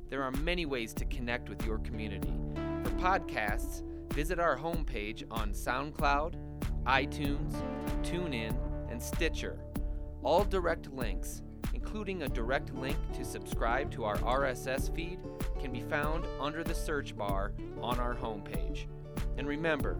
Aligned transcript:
There 0.08 0.22
are 0.22 0.30
many 0.30 0.66
ways 0.66 0.94
to 0.94 1.04
connect 1.06 1.48
with 1.48 1.66
your 1.66 1.78
community. 1.78 2.32
For 2.84 2.90
podcasts, 2.90 3.82
visit 4.12 4.38
our 4.38 4.56
homepage 4.56 5.24
on 5.32 5.50
SoundCloud, 5.50 6.36
iTunes, 6.86 7.56
TuneIn, 8.02 8.56
and 8.88 9.02
Stitcher. 9.02 9.58
All 10.22 10.44
direct 10.44 10.92
links, 10.92 11.42
including 11.74 12.22
a 12.22 12.28
direct 12.28 12.72
link 12.72 12.96
to 13.14 13.24
subscribe 13.24 13.90
to 13.92 14.04
our 14.04 14.18
RSS 14.18 14.94
feed, 14.94 15.18
can 15.60 15.72
be 15.72 15.80
found 15.80 16.24
under 16.40 16.62
the 16.62 16.74
search 16.74 17.16
bar 17.16 17.52
on 17.80 17.98
our 17.98 18.14
homepage. 18.14 18.86
And 19.38 19.48
remember, 19.48 19.96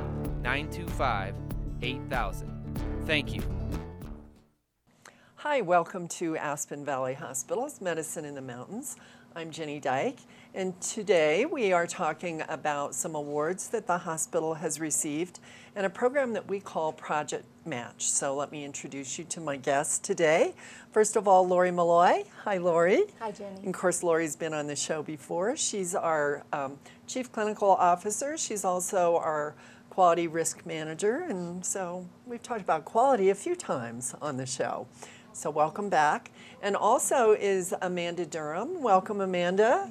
925 0.42 1.34
8000. 1.82 2.78
Thank 3.04 3.34
you. 3.34 3.42
Hi, 5.36 5.60
welcome 5.60 6.08
to 6.08 6.36
Aspen 6.36 6.84
Valley 6.84 7.14
Hospital's 7.14 7.80
Medicine 7.80 8.24
in 8.24 8.34
the 8.34 8.40
Mountains. 8.40 8.96
I'm 9.36 9.50
Jenny 9.50 9.78
Dyke, 9.80 10.18
and 10.54 10.80
today 10.80 11.44
we 11.44 11.74
are 11.74 11.86
talking 11.86 12.42
about 12.48 12.94
some 12.94 13.14
awards 13.14 13.68
that 13.68 13.86
the 13.86 13.98
hospital 13.98 14.54
has 14.54 14.80
received 14.80 15.40
and 15.76 15.84
a 15.84 15.90
program 15.90 16.32
that 16.32 16.48
we 16.48 16.58
call 16.58 16.90
Project 16.90 17.44
Match. 17.66 18.08
So 18.08 18.34
let 18.34 18.50
me 18.50 18.64
introduce 18.64 19.18
you 19.18 19.24
to 19.26 19.40
my 19.42 19.58
guests 19.58 19.98
today. 19.98 20.54
First 20.90 21.16
of 21.16 21.28
all, 21.28 21.46
Lori 21.46 21.70
Malloy. 21.70 22.24
Hi, 22.44 22.56
Lori. 22.56 23.02
Hi, 23.18 23.30
Jenny. 23.30 23.56
And 23.58 23.68
of 23.68 23.74
course, 23.74 24.02
Lori's 24.02 24.36
been 24.36 24.54
on 24.54 24.66
the 24.66 24.74
show 24.74 25.02
before. 25.02 25.54
She's 25.54 25.94
our 25.94 26.42
um, 26.54 26.78
Chief 27.06 27.30
Clinical 27.30 27.70
Officer. 27.70 28.36
She's 28.36 28.64
also 28.64 29.16
our 29.16 29.54
Quality 29.90 30.26
Risk 30.26 30.66
Manager, 30.66 31.24
and 31.28 31.64
so 31.64 32.06
we've 32.26 32.42
talked 32.42 32.60
about 32.60 32.84
quality 32.84 33.30
a 33.30 33.34
few 33.34 33.54
times 33.54 34.14
on 34.20 34.36
the 34.36 34.44
show. 34.44 34.86
So 35.32 35.48
welcome 35.50 35.88
back. 35.88 36.32
And 36.62 36.74
also 36.74 37.32
is 37.32 37.72
Amanda 37.80 38.26
Durham. 38.26 38.82
Welcome, 38.82 39.20
Amanda. 39.20 39.90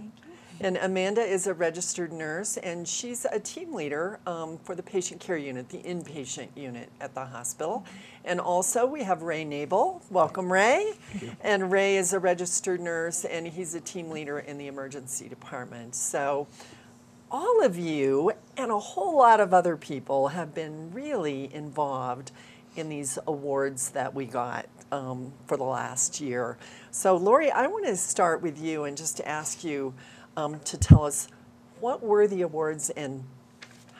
And 0.62 0.78
Amanda 0.78 1.22
is 1.22 1.48
a 1.48 1.54
registered 1.54 2.14
nurse, 2.14 2.58
and 2.58 2.88
she's 2.88 3.26
a 3.26 3.40
team 3.40 3.74
leader 3.74 4.20
um, 4.26 4.58
for 4.58 4.74
the 4.74 4.84
patient 4.84 5.20
care 5.20 5.38
unit, 5.38 5.70
the 5.70 5.80
inpatient 5.80 6.48
unit 6.56 6.90
at 7.02 7.14
the 7.14 7.26
hospital. 7.26 7.86
And 8.24 8.40
also, 8.40 8.86
we 8.86 9.04
have 9.04 9.22
Ray 9.22 9.44
Nabel. 9.44 10.02
Welcome, 10.10 10.52
Ray. 10.52 10.94
And 11.42 11.72
Ray 11.72 11.98
is 11.98 12.14
a 12.14 12.20
registered 12.20 12.80
nurse, 12.80 13.26
and 13.26 13.48
he's 13.48 13.76
a 13.76 13.82
team 13.82 14.10
leader 14.12 14.40
in 14.40 14.58
the 14.58 14.68
emergency 14.68 15.28
department. 15.28 15.94
So, 15.94 16.48
all 17.32 17.64
of 17.64 17.78
you 17.78 18.32
and 18.58 18.72
a 18.72 18.80
whole 18.80 19.18
lot 19.18 19.40
of 19.40 19.54
other 19.54 19.76
people 19.76 20.30
have 20.30 20.54
been 20.54 20.92
really 20.92 21.54
involved 21.54 22.32
in 22.76 22.90
these 22.90 23.18
awards 23.28 23.90
that 23.92 24.14
we 24.14 24.26
got 24.26 24.68
um, 24.92 25.32
for 25.48 25.58
the 25.58 25.64
last 25.64 26.22
year. 26.22 26.58
So, 26.92 27.16
Lori, 27.16 27.52
I 27.52 27.68
want 27.68 27.86
to 27.86 27.96
start 27.96 28.42
with 28.42 28.62
you 28.62 28.84
and 28.84 28.98
just 28.98 29.22
ask 29.22 29.64
you 29.64 29.94
um, 30.38 30.60
to 30.62 30.78
tell 30.78 31.06
us 31.06 31.28
what 31.80 32.04
were 32.04 32.28
the 32.28 32.42
awards 32.42 32.90
and 32.92 33.24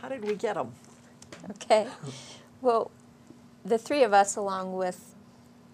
how 0.02 0.10
did 0.10 0.24
we 0.24 0.36
get 0.36 0.56
them? 0.56 0.72
Okay. 1.52 1.88
Well, 2.62 2.92
the 3.64 3.78
three 3.78 4.04
of 4.04 4.14
us, 4.14 4.36
along 4.36 4.74
with 4.74 5.14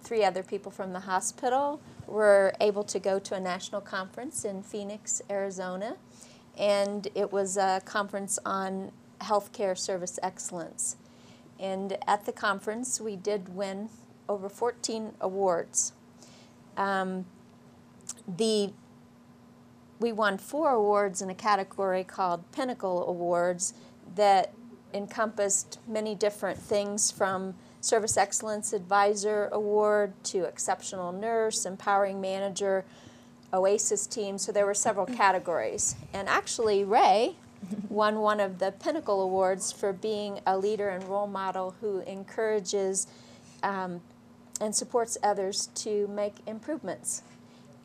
three 0.03 0.23
other 0.23 0.43
people 0.43 0.71
from 0.71 0.93
the 0.93 1.01
hospital, 1.01 1.81
were 2.07 2.53
able 2.59 2.83
to 2.83 2.99
go 2.99 3.19
to 3.19 3.35
a 3.35 3.39
national 3.39 3.81
conference 3.81 4.45
in 4.45 4.63
Phoenix, 4.63 5.21
Arizona. 5.29 5.95
And 6.61 7.09
it 7.15 7.33
was 7.33 7.57
a 7.57 7.81
conference 7.83 8.39
on 8.45 8.93
healthcare 9.19 9.77
service 9.77 10.17
excellence. 10.23 10.95
And 11.59 11.97
at 12.07 12.25
the 12.25 12.31
conference, 12.31 13.01
we 13.01 13.17
did 13.17 13.53
win 13.53 13.89
over 14.29 14.47
14 14.47 15.13
awards. 15.19 15.91
Um, 16.77 17.25
the 18.27 18.71
we 19.99 20.11
won 20.11 20.39
four 20.39 20.71
awards 20.71 21.21
in 21.21 21.29
a 21.29 21.35
category 21.35 22.03
called 22.03 22.51
Pinnacle 22.51 23.07
Awards 23.07 23.75
that 24.15 24.51
encompassed 24.95 25.77
many 25.87 26.15
different 26.15 26.57
things 26.57 27.11
from 27.11 27.53
Service 27.81 28.17
Excellence 28.17 28.73
Advisor 28.73 29.47
Award 29.51 30.13
to 30.23 30.45
Exceptional 30.45 31.11
Nurse, 31.11 31.65
Empowering 31.65 32.19
Manager, 32.19 32.83
OASIS 33.53 34.07
Team. 34.07 34.37
So 34.37 34.51
there 34.51 34.65
were 34.65 34.73
several 34.73 35.05
categories. 35.05 35.95
And 36.13 36.27
actually, 36.27 36.83
Ray 36.83 37.35
won 37.89 38.19
one 38.19 38.39
of 38.39 38.59
the 38.59 38.71
Pinnacle 38.71 39.21
Awards 39.21 39.71
for 39.71 39.93
being 39.93 40.39
a 40.45 40.57
leader 40.57 40.89
and 40.89 41.03
role 41.03 41.27
model 41.27 41.75
who 41.81 41.99
encourages 42.01 43.07
um, 43.63 44.01
and 44.59 44.75
supports 44.75 45.17
others 45.23 45.67
to 45.75 46.07
make 46.07 46.35
improvements. 46.47 47.23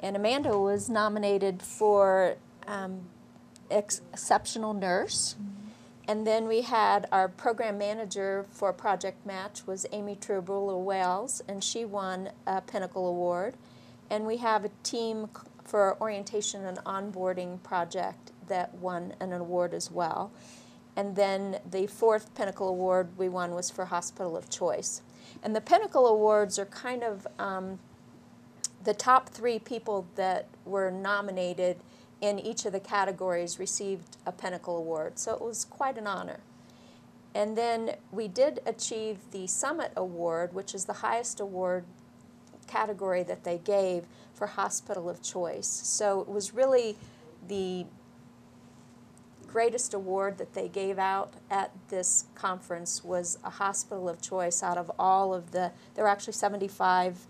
And 0.00 0.16
Amanda 0.16 0.58
was 0.58 0.90
nominated 0.90 1.62
for 1.62 2.36
um, 2.66 3.00
ex- 3.70 4.02
Exceptional 4.12 4.74
Nurse. 4.74 5.36
And 6.08 6.26
then 6.26 6.46
we 6.46 6.62
had 6.62 7.08
our 7.10 7.28
program 7.28 7.78
manager 7.78 8.46
for 8.50 8.72
Project 8.72 9.26
Match 9.26 9.66
was 9.66 9.86
Amy 9.90 10.14
Trubula 10.14 10.80
Wells, 10.80 11.42
and 11.48 11.64
she 11.64 11.84
won 11.84 12.30
a 12.46 12.60
Pinnacle 12.60 13.08
Award. 13.08 13.54
And 14.08 14.24
we 14.24 14.36
have 14.36 14.64
a 14.64 14.70
team 14.84 15.28
for 15.66 15.96
orientation 16.00 16.64
and 16.64 16.78
onboarding 16.78 17.62
project 17.62 18.32
that 18.48 18.74
won 18.74 19.14
an 19.20 19.32
award 19.32 19.74
as 19.74 19.90
well. 19.90 20.30
And 20.94 21.14
then 21.14 21.58
the 21.70 21.86
fourth 21.86 22.34
Pinnacle 22.34 22.68
Award 22.68 23.08
we 23.18 23.28
won 23.28 23.54
was 23.54 23.70
for 23.70 23.84
Hospital 23.86 24.36
of 24.36 24.48
Choice. 24.48 25.02
And 25.42 25.54
the 25.54 25.60
Pinnacle 25.60 26.06
Awards 26.06 26.58
are 26.58 26.66
kind 26.66 27.02
of 27.02 27.26
um, 27.38 27.78
the 28.82 28.94
top 28.94 29.28
three 29.28 29.58
people 29.58 30.06
that 30.14 30.48
were 30.64 30.90
nominated 30.90 31.76
in 32.20 32.38
each 32.38 32.64
of 32.64 32.72
the 32.72 32.80
categories 32.80 33.58
received 33.58 34.16
a 34.24 34.32
Pinnacle 34.32 34.78
Award. 34.78 35.18
So 35.18 35.34
it 35.34 35.42
was 35.42 35.66
quite 35.66 35.98
an 35.98 36.06
honor. 36.06 36.40
And 37.34 37.58
then 37.58 37.96
we 38.10 38.28
did 38.28 38.60
achieve 38.64 39.18
the 39.32 39.46
Summit 39.46 39.92
Award, 39.96 40.54
which 40.54 40.74
is 40.74 40.86
the 40.86 40.94
highest 40.94 41.40
award 41.40 41.84
category 42.66 43.22
that 43.22 43.44
they 43.44 43.58
gave 43.58 44.04
for 44.34 44.46
Hospital 44.46 45.08
of 45.08 45.22
Choice. 45.22 45.68
So 45.68 46.20
it 46.20 46.28
was 46.28 46.54
really 46.54 46.96
the 47.48 47.86
greatest 49.46 49.94
award 49.94 50.38
that 50.38 50.54
they 50.54 50.68
gave 50.68 50.98
out 50.98 51.32
at 51.50 51.70
this 51.88 52.26
conference 52.34 53.02
was 53.04 53.38
a 53.44 53.50
hospital 53.50 54.08
of 54.08 54.20
choice 54.20 54.62
out 54.62 54.76
of 54.76 54.90
all 54.98 55.32
of 55.32 55.52
the 55.52 55.72
there 55.94 56.04
were 56.04 56.10
actually 56.10 56.32
75 56.34 57.26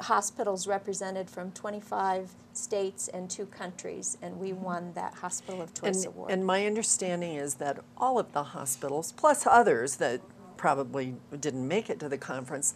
hospitals 0.00 0.66
represented 0.66 1.30
from 1.30 1.52
25 1.52 2.32
states 2.52 3.08
and 3.08 3.30
two 3.30 3.46
countries 3.46 4.18
and 4.22 4.38
we 4.40 4.52
won 4.52 4.92
that 4.94 5.14
hospital 5.14 5.60
of 5.62 5.72
choice 5.74 6.04
And, 6.04 6.06
award 6.06 6.30
and 6.32 6.44
my 6.44 6.66
understanding 6.66 7.34
is 7.36 7.54
that 7.56 7.78
all 7.96 8.18
of 8.18 8.32
the 8.32 8.42
hospitals, 8.42 9.12
plus 9.12 9.46
others 9.46 9.96
that 9.96 10.20
probably 10.56 11.14
didn't 11.38 11.66
make 11.68 11.90
it 11.90 12.00
to 12.00 12.08
the 12.08 12.18
conference, 12.18 12.74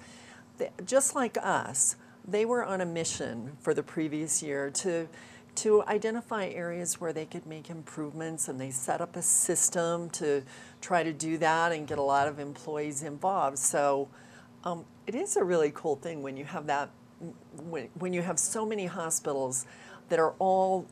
just 0.84 1.14
like 1.14 1.36
us, 1.42 1.96
they 2.26 2.44
were 2.44 2.64
on 2.64 2.80
a 2.80 2.86
mission 2.86 3.56
for 3.60 3.74
the 3.74 3.82
previous 3.82 4.42
year 4.42 4.70
to 4.70 5.08
to 5.56 5.84
identify 5.84 6.46
areas 6.46 7.00
where 7.00 7.12
they 7.12 7.24
could 7.24 7.46
make 7.46 7.70
improvements 7.70 8.48
and 8.48 8.60
they 8.60 8.70
set 8.70 9.00
up 9.00 9.14
a 9.14 9.22
system 9.22 10.10
to 10.10 10.42
try 10.80 11.04
to 11.04 11.12
do 11.12 11.38
that 11.38 11.70
and 11.70 11.86
get 11.86 11.96
a 11.96 12.02
lot 12.02 12.26
of 12.26 12.40
employees 12.40 13.04
involved. 13.04 13.56
So 13.56 14.08
um, 14.64 14.84
it 15.06 15.14
is 15.14 15.36
a 15.36 15.44
really 15.44 15.70
cool 15.72 15.94
thing 15.94 16.22
when 16.22 16.36
you 16.36 16.44
have 16.44 16.66
that 16.66 16.90
when, 17.62 17.88
when 17.94 18.12
you 18.12 18.22
have 18.22 18.38
so 18.38 18.66
many 18.66 18.86
hospitals 18.86 19.66
that 20.08 20.18
are 20.18 20.34
all 20.38 20.86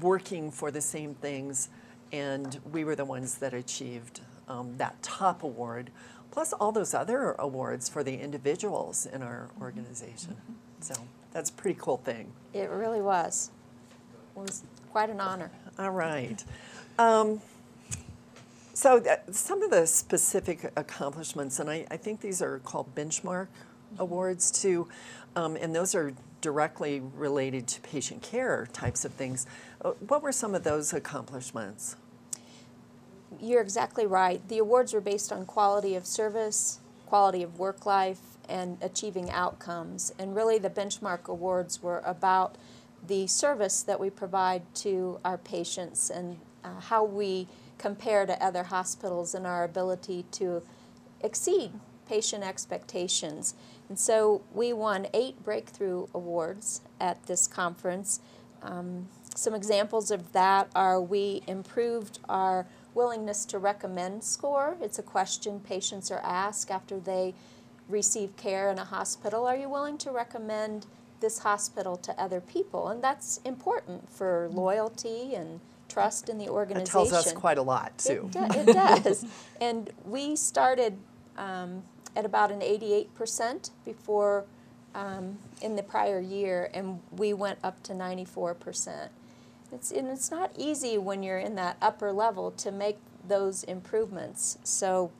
working 0.00 0.50
for 0.50 0.70
the 0.70 0.80
same 0.80 1.14
things, 1.14 1.68
and 2.12 2.60
we 2.72 2.84
were 2.84 2.96
the 2.96 3.04
ones 3.04 3.38
that 3.38 3.54
achieved 3.54 4.20
um, 4.48 4.76
that 4.78 5.00
top 5.02 5.42
award, 5.42 5.90
plus 6.30 6.52
all 6.52 6.72
those 6.72 6.94
other 6.94 7.32
awards 7.38 7.88
for 7.88 8.02
the 8.04 8.16
individuals 8.20 9.06
in 9.06 9.22
our 9.22 9.48
organization. 9.60 10.36
So 10.80 10.94
that's 11.32 11.50
a 11.50 11.52
pretty 11.52 11.78
cool 11.80 11.98
thing. 11.98 12.32
it 12.54 12.70
really 12.70 13.00
was 13.00 13.50
it 14.36 14.40
was 14.40 14.62
quite 14.92 15.10
an 15.10 15.20
honor 15.20 15.50
All 15.78 15.90
right. 15.90 16.42
Um, 16.98 17.40
So 18.74 19.00
that, 19.00 19.34
some 19.34 19.62
of 19.62 19.70
the 19.70 19.86
specific 19.88 20.70
accomplishments, 20.76 21.58
and 21.58 21.68
I, 21.68 21.84
I 21.90 21.96
think 21.96 22.20
these 22.20 22.40
are 22.40 22.60
called 22.60 22.94
benchmark 22.94 23.48
awards 23.98 24.52
too, 24.52 24.86
um, 25.34 25.56
and 25.56 25.74
those 25.74 25.96
are 25.96 26.14
directly 26.40 27.00
related 27.00 27.66
to 27.66 27.80
patient 27.80 28.22
care 28.22 28.68
types 28.72 29.04
of 29.04 29.12
things. 29.12 29.46
Uh, 29.84 29.90
what 30.06 30.22
were 30.22 30.30
some 30.30 30.54
of 30.54 30.62
those 30.62 30.92
accomplishments? 30.92 31.96
You're 33.40 33.60
exactly 33.62 34.06
right. 34.06 34.46
The 34.48 34.58
awards 34.58 34.92
were 34.92 35.00
based 35.00 35.32
on 35.32 35.44
quality 35.44 35.94
of 35.94 36.06
service, 36.06 36.80
quality 37.06 37.42
of 37.42 37.58
work 37.58 37.84
life, 37.86 38.20
and 38.48 38.78
achieving 38.80 39.30
outcomes. 39.30 40.12
And 40.18 40.34
really, 40.34 40.58
the 40.58 40.70
benchmark 40.70 41.28
awards 41.28 41.82
were 41.82 42.02
about 42.04 42.56
the 43.06 43.26
service 43.26 43.82
that 43.82 44.00
we 44.00 44.10
provide 44.10 44.62
to 44.76 45.20
our 45.24 45.38
patients 45.38 46.10
and 46.10 46.38
uh, 46.64 46.80
how 46.80 47.04
we 47.04 47.46
compare 47.76 48.26
to 48.26 48.42
other 48.42 48.64
hospitals 48.64 49.34
and 49.34 49.46
our 49.46 49.64
ability 49.64 50.24
to 50.32 50.62
exceed 51.20 51.72
patient 52.08 52.42
expectations. 52.42 53.54
And 53.88 53.98
so 53.98 54.42
we 54.52 54.72
won 54.72 55.06
eight 55.14 55.42
breakthrough 55.44 56.06
awards 56.14 56.80
at 57.00 57.26
this 57.26 57.46
conference. 57.46 58.20
Um, 58.62 59.08
some 59.34 59.54
examples 59.54 60.10
of 60.10 60.32
that 60.32 60.68
are 60.74 61.00
we 61.00 61.42
improved 61.46 62.18
our 62.28 62.66
willingness 62.98 63.44
to 63.44 63.58
recommend 63.60 64.24
score. 64.24 64.76
It's 64.82 64.98
a 64.98 65.04
question 65.04 65.60
patients 65.60 66.10
are 66.10 66.20
asked 66.24 66.68
after 66.68 66.98
they 66.98 67.32
receive 67.88 68.36
care 68.36 68.70
in 68.70 68.78
a 68.78 68.84
hospital. 68.84 69.46
Are 69.46 69.56
you 69.56 69.68
willing 69.68 69.98
to 69.98 70.10
recommend 70.10 70.86
this 71.20 71.38
hospital 71.38 71.96
to 71.98 72.12
other 72.20 72.40
people? 72.40 72.88
And 72.88 73.02
that's 73.02 73.38
important 73.44 74.10
for 74.10 74.50
loyalty 74.52 75.36
and 75.36 75.60
trust 75.88 76.28
in 76.28 76.38
the 76.38 76.48
organization. 76.48 77.00
It 77.00 77.10
tells 77.10 77.12
us 77.12 77.32
quite 77.32 77.56
a 77.56 77.62
lot 77.62 77.96
too. 77.96 78.28
It, 78.34 78.52
do- 78.52 78.60
it 78.60 78.66
does. 78.66 79.24
and 79.60 79.90
we 80.04 80.34
started 80.34 80.98
um, 81.36 81.84
at 82.16 82.24
about 82.24 82.50
an 82.50 82.60
88% 82.60 83.70
before 83.84 84.44
um, 84.96 85.38
in 85.62 85.76
the 85.76 85.84
prior 85.84 86.18
year, 86.18 86.68
and 86.74 86.98
we 87.12 87.32
went 87.32 87.60
up 87.62 87.80
to 87.84 87.92
94%. 87.92 89.10
It's, 89.72 89.90
and 89.90 90.08
it's 90.08 90.30
not 90.30 90.52
easy 90.56 90.96
when 90.98 91.22
you're 91.22 91.38
in 91.38 91.54
that 91.56 91.76
upper 91.82 92.12
level 92.12 92.50
to 92.52 92.72
make 92.72 92.98
those 93.26 93.64
improvements. 93.64 94.58
So 94.64 95.12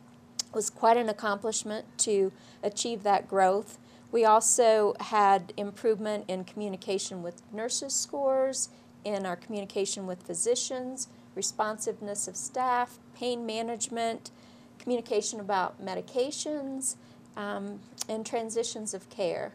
it 0.46 0.54
was 0.54 0.70
quite 0.70 0.96
an 0.96 1.08
accomplishment 1.08 1.86
to 1.98 2.32
achieve 2.62 3.02
that 3.02 3.28
growth. 3.28 3.78
We 4.10 4.24
also 4.24 4.94
had 5.00 5.52
improvement 5.56 6.24
in 6.28 6.44
communication 6.44 7.22
with 7.22 7.42
nurses 7.52 7.94
scores, 7.94 8.70
in 9.04 9.26
our 9.26 9.36
communication 9.36 10.06
with 10.06 10.22
physicians, 10.22 11.08
responsiveness 11.34 12.26
of 12.26 12.36
staff, 12.36 12.98
pain 13.14 13.44
management, 13.44 14.30
communication 14.78 15.40
about 15.40 15.84
medications, 15.84 16.96
um, 17.36 17.80
and 18.08 18.24
transitions 18.24 18.94
of 18.94 19.08
care. 19.10 19.52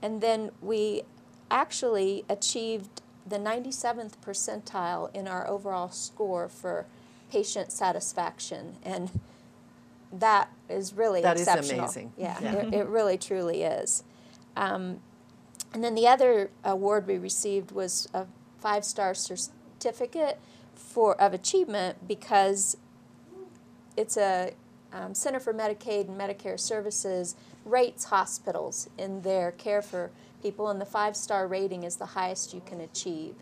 And 0.00 0.20
then 0.20 0.50
we 0.60 1.02
actually 1.50 2.24
achieved 2.28 3.01
the 3.26 3.38
97th 3.38 4.12
percentile 4.24 5.14
in 5.14 5.28
our 5.28 5.46
overall 5.48 5.90
score 5.90 6.48
for 6.48 6.86
patient 7.30 7.72
satisfaction. 7.72 8.76
And 8.84 9.20
that 10.12 10.50
is 10.68 10.92
really 10.92 11.22
That 11.22 11.36
is 11.36 11.42
exceptional. 11.42 11.80
amazing. 11.84 12.12
Yeah, 12.16 12.38
Yeah. 12.40 12.54
It, 12.56 12.74
it 12.74 12.86
really 12.86 13.16
truly 13.18 13.62
is. 13.62 14.04
Um, 14.56 15.00
and 15.72 15.82
then 15.82 15.94
the 15.94 16.06
other 16.06 16.50
award 16.64 17.06
we 17.06 17.16
received 17.18 17.72
was 17.72 18.08
a 18.12 18.26
five 18.58 18.84
star 18.84 19.14
certificate 19.14 20.38
for 20.74 21.18
of 21.20 21.32
achievement 21.32 22.06
because 22.06 22.76
it's 23.96 24.16
a 24.16 24.52
um, 24.92 25.14
Center 25.14 25.40
for 25.40 25.54
Medicaid 25.54 26.08
and 26.08 26.20
Medicare 26.20 26.60
Services 26.60 27.34
rates 27.64 28.04
hospitals 28.04 28.90
in 28.98 29.22
their 29.22 29.52
care 29.52 29.80
for 29.80 30.10
people, 30.42 30.68
and 30.68 30.80
the 30.80 30.86
five 30.86 31.16
star 31.16 31.46
rating 31.46 31.84
is 31.84 31.96
the 31.96 32.06
highest 32.06 32.52
you 32.52 32.62
can 32.64 32.80
achieve. 32.80 33.34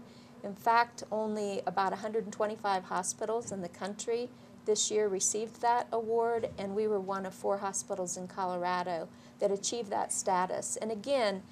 In 0.42 0.54
fact, 0.54 1.04
only 1.10 1.60
about 1.66 1.90
125 1.92 2.84
hospitals 2.84 3.52
in 3.52 3.60
the 3.60 3.68
country 3.68 4.28
this 4.66 4.90
year 4.90 5.08
received 5.08 5.60
that 5.62 5.86
award, 5.92 6.50
and 6.58 6.74
we 6.74 6.86
were 6.86 7.00
one 7.00 7.26
of 7.26 7.34
four 7.34 7.58
hospitals 7.58 8.16
in 8.16 8.28
Colorado 8.28 9.08
that 9.38 9.50
achieved 9.50 9.90
that 9.90 10.12
status. 10.12 10.76
And 10.76 10.92
again, 10.92 11.42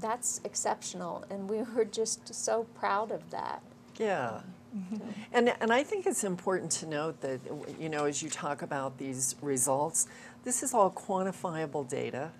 that's 0.00 0.40
exceptional, 0.44 1.24
and 1.30 1.48
we 1.48 1.62
were 1.74 1.84
just 1.84 2.34
so 2.34 2.64
proud 2.74 3.10
of 3.10 3.30
that. 3.30 3.62
Yeah. 3.98 4.40
Mm-hmm. 4.76 5.08
And, 5.32 5.54
and 5.60 5.72
I 5.72 5.82
think 5.82 6.06
it's 6.06 6.24
important 6.24 6.70
to 6.72 6.86
note 6.86 7.20
that, 7.20 7.40
you 7.78 7.90
know, 7.90 8.06
as 8.06 8.22
you 8.22 8.30
talk 8.30 8.62
about 8.62 8.96
these 8.96 9.36
results, 9.42 10.06
this 10.44 10.62
is 10.62 10.72
all 10.72 10.90
quantifiable 10.90 11.86
data 11.86 12.30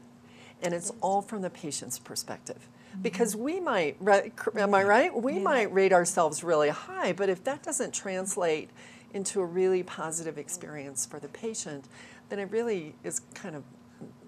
and 0.62 0.74
it's 0.74 0.92
all 1.00 1.22
from 1.22 1.42
the 1.42 1.50
patient's 1.50 1.98
perspective. 1.98 2.68
Mm-hmm. 2.92 3.02
Because 3.02 3.34
we 3.36 3.60
might, 3.60 3.96
am 4.56 4.74
I 4.74 4.82
right? 4.82 5.14
We 5.14 5.38
might 5.38 5.72
rate 5.72 5.92
ourselves 5.92 6.44
really 6.44 6.68
high, 6.68 7.12
but 7.12 7.28
if 7.28 7.44
that 7.44 7.62
doesn't 7.62 7.92
translate 7.92 8.70
into 9.14 9.40
a 9.40 9.44
really 9.44 9.82
positive 9.82 10.38
experience 10.38 11.04
for 11.04 11.18
the 11.18 11.28
patient, 11.28 11.86
then 12.28 12.38
it 12.38 12.50
really 12.50 12.94
is 13.04 13.20
kind 13.34 13.54
of 13.54 13.62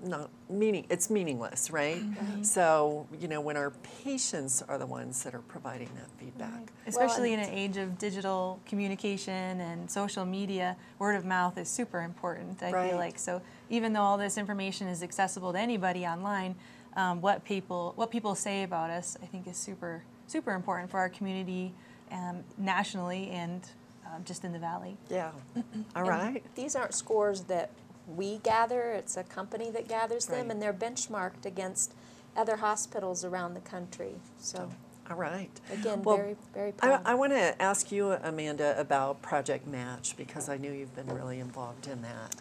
not 0.02 0.30
meaning, 0.50 0.84
it's 0.90 1.08
meaningless, 1.10 1.70
right? 1.70 2.02
So, 2.42 3.06
you 3.20 3.28
know, 3.28 3.40
when 3.40 3.56
our 3.56 3.70
patients 4.04 4.62
are 4.68 4.78
the 4.78 4.86
ones 4.86 5.22
that 5.24 5.34
are 5.34 5.40
providing 5.40 5.88
that 5.96 6.10
feedback. 6.18 6.72
Especially 6.86 7.32
and- 7.34 7.42
in 7.42 7.48
an 7.48 7.54
age 7.54 7.76
of 7.76 7.98
digital 7.98 8.60
communication 8.66 9.60
and 9.60 9.90
social 9.90 10.24
media, 10.26 10.76
word 10.98 11.14
of 11.16 11.24
mouth 11.24 11.56
is 11.58 11.68
super 11.68 12.02
important. 12.02 12.62
I 12.62 12.70
Right. 12.72 12.88
feel 12.90 12.98
like 12.98 13.18
so. 13.18 13.40
Even 13.70 13.92
though 13.92 14.02
all 14.02 14.18
this 14.18 14.36
information 14.36 14.88
is 14.88 15.02
accessible 15.02 15.52
to 15.52 15.58
anybody 15.58 16.06
online, 16.06 16.54
um, 16.96 17.20
what 17.20 17.44
people 17.44 17.92
what 17.96 18.10
people 18.10 18.34
say 18.34 18.62
about 18.62 18.90
us, 18.90 19.16
I 19.22 19.26
think, 19.26 19.46
is 19.48 19.56
super 19.56 20.04
super 20.26 20.52
important 20.52 20.90
for 20.90 20.98
our 20.98 21.08
community, 21.08 21.74
um, 22.10 22.44
nationally 22.56 23.30
and 23.30 23.60
um, 24.06 24.22
just 24.24 24.44
in 24.44 24.52
the 24.52 24.58
valley. 24.58 24.96
Yeah. 25.10 25.32
All 25.96 26.02
And 26.02 26.08
right. 26.08 26.44
These 26.54 26.76
aren't 26.76 26.94
scores 26.94 27.42
that 27.44 27.70
we 28.06 28.38
gather, 28.38 28.92
it's 28.92 29.16
a 29.16 29.22
company 29.24 29.70
that 29.70 29.88
gathers 29.88 30.26
them, 30.26 30.46
Right. 30.46 30.50
and 30.52 30.62
they're 30.62 30.72
benchmarked 30.72 31.46
against 31.46 31.94
other 32.36 32.56
hospitals 32.56 33.24
around 33.24 33.54
the 33.54 33.60
country. 33.60 34.16
So, 34.38 34.70
All 35.10 35.16
right. 35.16 35.50
again, 35.70 36.02
Well, 36.02 36.16
very, 36.16 36.36
very 36.52 36.68
I, 36.80 36.88
proud. 36.88 37.02
I 37.04 37.14
want 37.14 37.32
to 37.32 37.60
ask 37.62 37.92
you, 37.92 38.12
Amanda, 38.12 38.78
about 38.78 39.22
Project 39.22 39.66
Match 39.66 40.16
because 40.16 40.48
I 40.48 40.56
knew 40.56 40.72
you've 40.72 40.94
been 40.94 41.08
really 41.14 41.40
involved 41.40 41.86
in 41.86 42.02
that. 42.02 42.34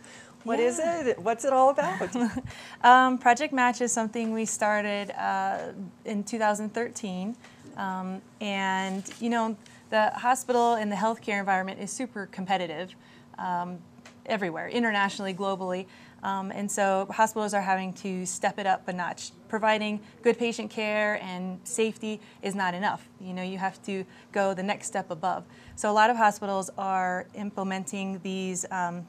What 0.44 0.60
is 0.60 0.78
it? 0.80 1.18
What's 1.20 1.46
it 1.46 1.54
all 1.54 1.70
about? 1.70 2.10
Um, 2.84 3.18
Project 3.18 3.54
Match 3.54 3.80
is 3.80 3.94
something 3.94 4.34
we 4.34 4.46
started 4.46 5.12
uh, 5.12 5.72
in 6.04 6.24
2013. 6.26 7.36
Um, 7.78 8.22
and, 8.42 9.10
you 9.22 9.30
know, 9.30 9.56
the 9.90 10.10
hospital 10.12 10.74
and 10.74 10.92
the 10.92 10.98
healthcare 10.98 11.40
environment 11.40 11.80
is 11.80 11.92
super 11.92 12.28
competitive 12.32 12.94
um, 13.38 13.80
everywhere, 14.26 14.68
internationally, 14.68 15.34
globally. 15.34 15.86
Um, 16.24 16.52
and 16.52 16.72
so 16.72 17.08
hospitals 17.12 17.54
are 17.54 17.62
having 17.62 17.94
to 17.94 18.26
step 18.26 18.58
it 18.58 18.66
up 18.66 18.88
a 18.88 18.94
notch. 18.94 19.32
Providing 19.50 20.00
good 20.22 20.38
patient 20.38 20.72
care 20.72 21.22
and 21.22 21.60
safety 21.64 22.22
is 22.42 22.56
not 22.56 22.74
enough. 22.74 23.10
You 23.20 23.34
know, 23.34 23.44
you 23.44 23.58
have 23.58 23.84
to 23.84 24.06
go 24.32 24.54
the 24.54 24.64
next 24.64 24.88
step 24.88 25.12
above. 25.12 25.44
So 25.76 25.92
a 25.92 25.94
lot 25.94 26.10
of 26.10 26.16
hospitals 26.16 26.70
are 26.78 27.28
implementing 27.34 28.20
these 28.24 28.66
um, 28.72 29.06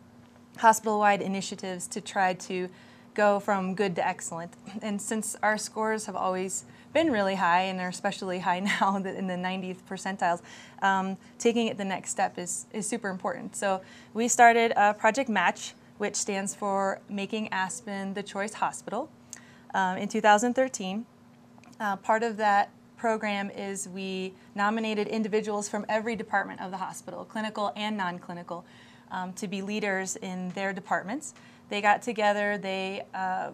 hospital-wide 0.57 1.23
initiatives 1.23 1.87
to 1.89 2.01
try 2.01 2.35
to 2.35 2.69
go 3.15 3.39
from 3.39 3.75
good 3.75 3.95
to 3.95 4.07
excellent. 4.07 4.53
And 4.83 5.01
since 5.01 5.37
our 5.43 5.57
scores 5.57 6.07
have 6.07 6.17
always 6.17 6.65
been 6.95 7.11
really 7.11 7.35
high, 7.35 7.63
and 7.63 7.79
are 7.81 7.89
especially 7.89 8.39
high 8.39 8.61
now 8.81 8.97
in 8.97 9.27
the 9.27 9.35
90th 9.35 9.83
percentiles, 9.87 10.41
um, 10.81 11.19
taking 11.39 11.67
it 11.67 11.77
the 11.77 11.85
next 11.85 12.11
step 12.11 12.39
is, 12.39 12.65
is 12.73 12.89
super 12.89 13.11
important. 13.11 13.55
So 13.55 13.83
we 14.15 14.29
started 14.29 14.73
uh, 14.79 14.95
Project 14.95 15.29
Match, 15.29 15.75
which 15.99 16.17
stands 16.17 16.55
for 16.55 17.01
Making 17.11 17.53
Aspen 17.53 18.15
the 18.15 18.23
Choice 18.23 18.55
Hospital, 18.55 19.11
um, 19.75 19.99
in 19.99 20.09
2013. 20.09 21.05
Uh, 21.81 21.97
part 21.97 22.23
of 22.23 22.37
that 22.39 22.71
program 22.97 23.51
is 23.51 23.89
we 23.89 24.33
nominated 24.55 25.09
individuals 25.09 25.69
from 25.69 25.85
every 25.89 26.17
department 26.17 26.61
of 26.61 26.71
the 26.71 26.77
hospital, 26.77 27.25
clinical 27.25 27.73
and 27.77 27.97
non 27.97 28.19
clinical, 28.19 28.65
um, 29.11 29.33
to 29.35 29.49
be 29.49 29.61
leaders 29.61 30.17
in 30.17 30.51
their 30.51 30.73
departments. 30.73 31.35
They 31.69 31.81
got 31.81 32.03
together, 32.03 32.57
they 32.57 33.05
uh, 33.13 33.51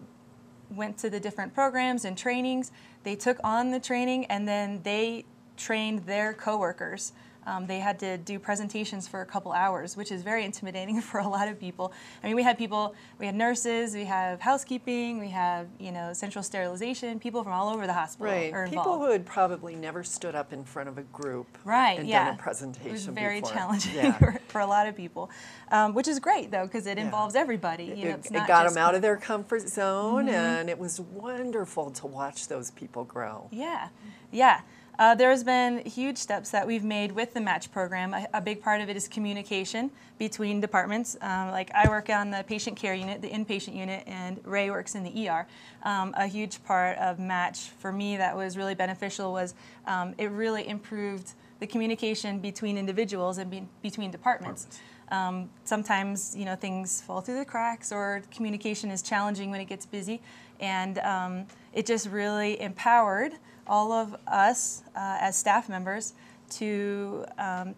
went 0.71 0.97
to 0.99 1.09
the 1.09 1.19
different 1.19 1.53
programs 1.53 2.05
and 2.05 2.17
trainings, 2.17 2.71
they 3.03 3.15
took 3.15 3.37
on 3.43 3.71
the 3.71 3.79
training, 3.79 4.25
and 4.25 4.47
then 4.47 4.81
they 4.83 5.25
trained 5.57 6.05
their 6.05 6.33
coworkers 6.33 7.13
um, 7.45 7.65
they 7.67 7.79
had 7.79 7.99
to 7.99 8.17
do 8.17 8.37
presentations 8.39 9.07
for 9.07 9.21
a 9.21 9.25
couple 9.25 9.51
hours, 9.51 9.97
which 9.97 10.11
is 10.11 10.21
very 10.21 10.45
intimidating 10.45 11.01
for 11.11 11.19
a 11.19 11.27
lot 11.27 11.47
of 11.47 11.59
people. 11.59 11.91
I 12.23 12.27
mean, 12.27 12.35
we 12.35 12.43
had 12.43 12.57
people, 12.57 12.93
we 13.19 13.25
had 13.25 13.35
nurses, 13.35 13.93
we 13.95 14.05
have 14.05 14.39
housekeeping, 14.39 15.19
we 15.19 15.29
have 15.29 15.67
you 15.79 15.91
know 15.91 16.13
central 16.13 16.43
sterilization, 16.43 17.19
people 17.19 17.43
from 17.43 17.53
all 17.53 17.69
over 17.73 17.87
the 17.87 17.93
hospital 17.93 18.31
Right. 18.31 18.53
are 18.53 18.67
People 18.67 18.99
who 18.99 19.11
had 19.11 19.25
probably 19.25 19.75
never 19.75 20.03
stood 20.03 20.35
up 20.35 20.53
in 20.53 20.63
front 20.63 20.89
of 20.89 20.97
a 20.97 21.03
group 21.03 21.47
Right, 21.65 21.99
and 21.99 22.07
yeah. 22.07 22.25
done 22.25 22.35
a 22.35 22.37
presentation 22.37 22.89
It 22.89 22.91
was 22.91 23.05
very 23.05 23.41
before. 23.41 23.55
challenging 23.55 23.95
Yeah. 23.95 24.11
for, 24.19 24.39
for 24.47 24.61
a 24.61 24.65
lot 24.67 24.87
of 24.87 24.95
people, 24.95 25.29
um, 25.71 25.93
which 25.93 26.07
is 26.07 26.19
great 26.19 26.51
though 26.51 26.65
because 26.65 26.85
it 26.87 26.97
involves 26.97 27.35
everybody. 27.35 27.85
You 27.85 28.05
know, 28.05 28.09
it, 28.11 28.25
it 28.27 28.47
got 28.47 28.67
them 28.67 28.77
out 28.77 28.95
of 28.95 29.01
their 29.01 29.17
comfort 29.17 29.67
zone, 29.67 30.29
and 30.29 30.69
it 30.69 30.77
was 30.77 30.99
wonderful 30.99 31.91
to 31.91 32.07
watch 32.07 32.47
those 32.47 32.71
people 32.71 33.03
grow. 33.03 33.47
Yeah, 33.51 33.89
yeah. 34.31 34.61
Uh, 35.01 35.15
there's 35.15 35.43
been 35.43 35.83
huge 35.83 36.15
steps 36.15 36.51
that 36.51 36.67
we've 36.67 36.83
made 36.83 37.11
with 37.11 37.33
the 37.33 37.41
match 37.41 37.71
program. 37.71 38.13
A, 38.13 38.27
a 38.35 38.39
big 38.39 38.61
part 38.61 38.81
of 38.81 38.89
it 38.89 38.95
is 38.95 39.07
communication 39.07 39.89
between 40.19 40.61
departments. 40.61 41.17
Um, 41.21 41.49
like 41.49 41.71
I 41.73 41.89
work 41.89 42.11
on 42.11 42.29
the 42.29 42.45
patient 42.47 42.77
care 42.77 42.93
unit, 42.93 43.19
the 43.19 43.27
inpatient 43.31 43.75
unit, 43.75 44.03
and 44.05 44.39
Ray 44.45 44.69
works 44.69 44.93
in 44.93 45.03
the 45.03 45.27
ER. 45.27 45.47
Um, 45.81 46.13
a 46.15 46.27
huge 46.27 46.63
part 46.65 46.99
of 46.99 47.17
match 47.17 47.71
for 47.79 47.91
me 47.91 48.15
that 48.17 48.37
was 48.37 48.55
really 48.55 48.75
beneficial 48.75 49.33
was 49.33 49.55
um, 49.87 50.13
it 50.19 50.27
really 50.27 50.67
improved 50.67 51.33
the 51.59 51.65
communication 51.65 52.37
between 52.37 52.77
individuals 52.77 53.39
and 53.39 53.49
be, 53.49 53.63
between 53.81 54.11
departments. 54.11 54.67
Um, 55.11 55.49
sometimes 55.65 56.35
you 56.35 56.45
know 56.45 56.55
things 56.55 57.01
fall 57.01 57.21
through 57.21 57.37
the 57.37 57.45
cracks 57.45 57.91
or 57.91 58.23
communication 58.33 58.89
is 58.89 59.01
challenging 59.01 59.51
when 59.51 59.59
it 59.59 59.65
gets 59.65 59.85
busy 59.85 60.21
and 60.61 60.99
um, 60.99 61.45
it 61.73 61.85
just 61.85 62.07
really 62.09 62.61
empowered 62.61 63.33
all 63.67 63.91
of 63.91 64.15
us 64.27 64.83
uh, 64.95 65.17
as 65.19 65.35
staff 65.35 65.67
members 65.69 66.13
to 66.51 67.25
um, 67.37 67.75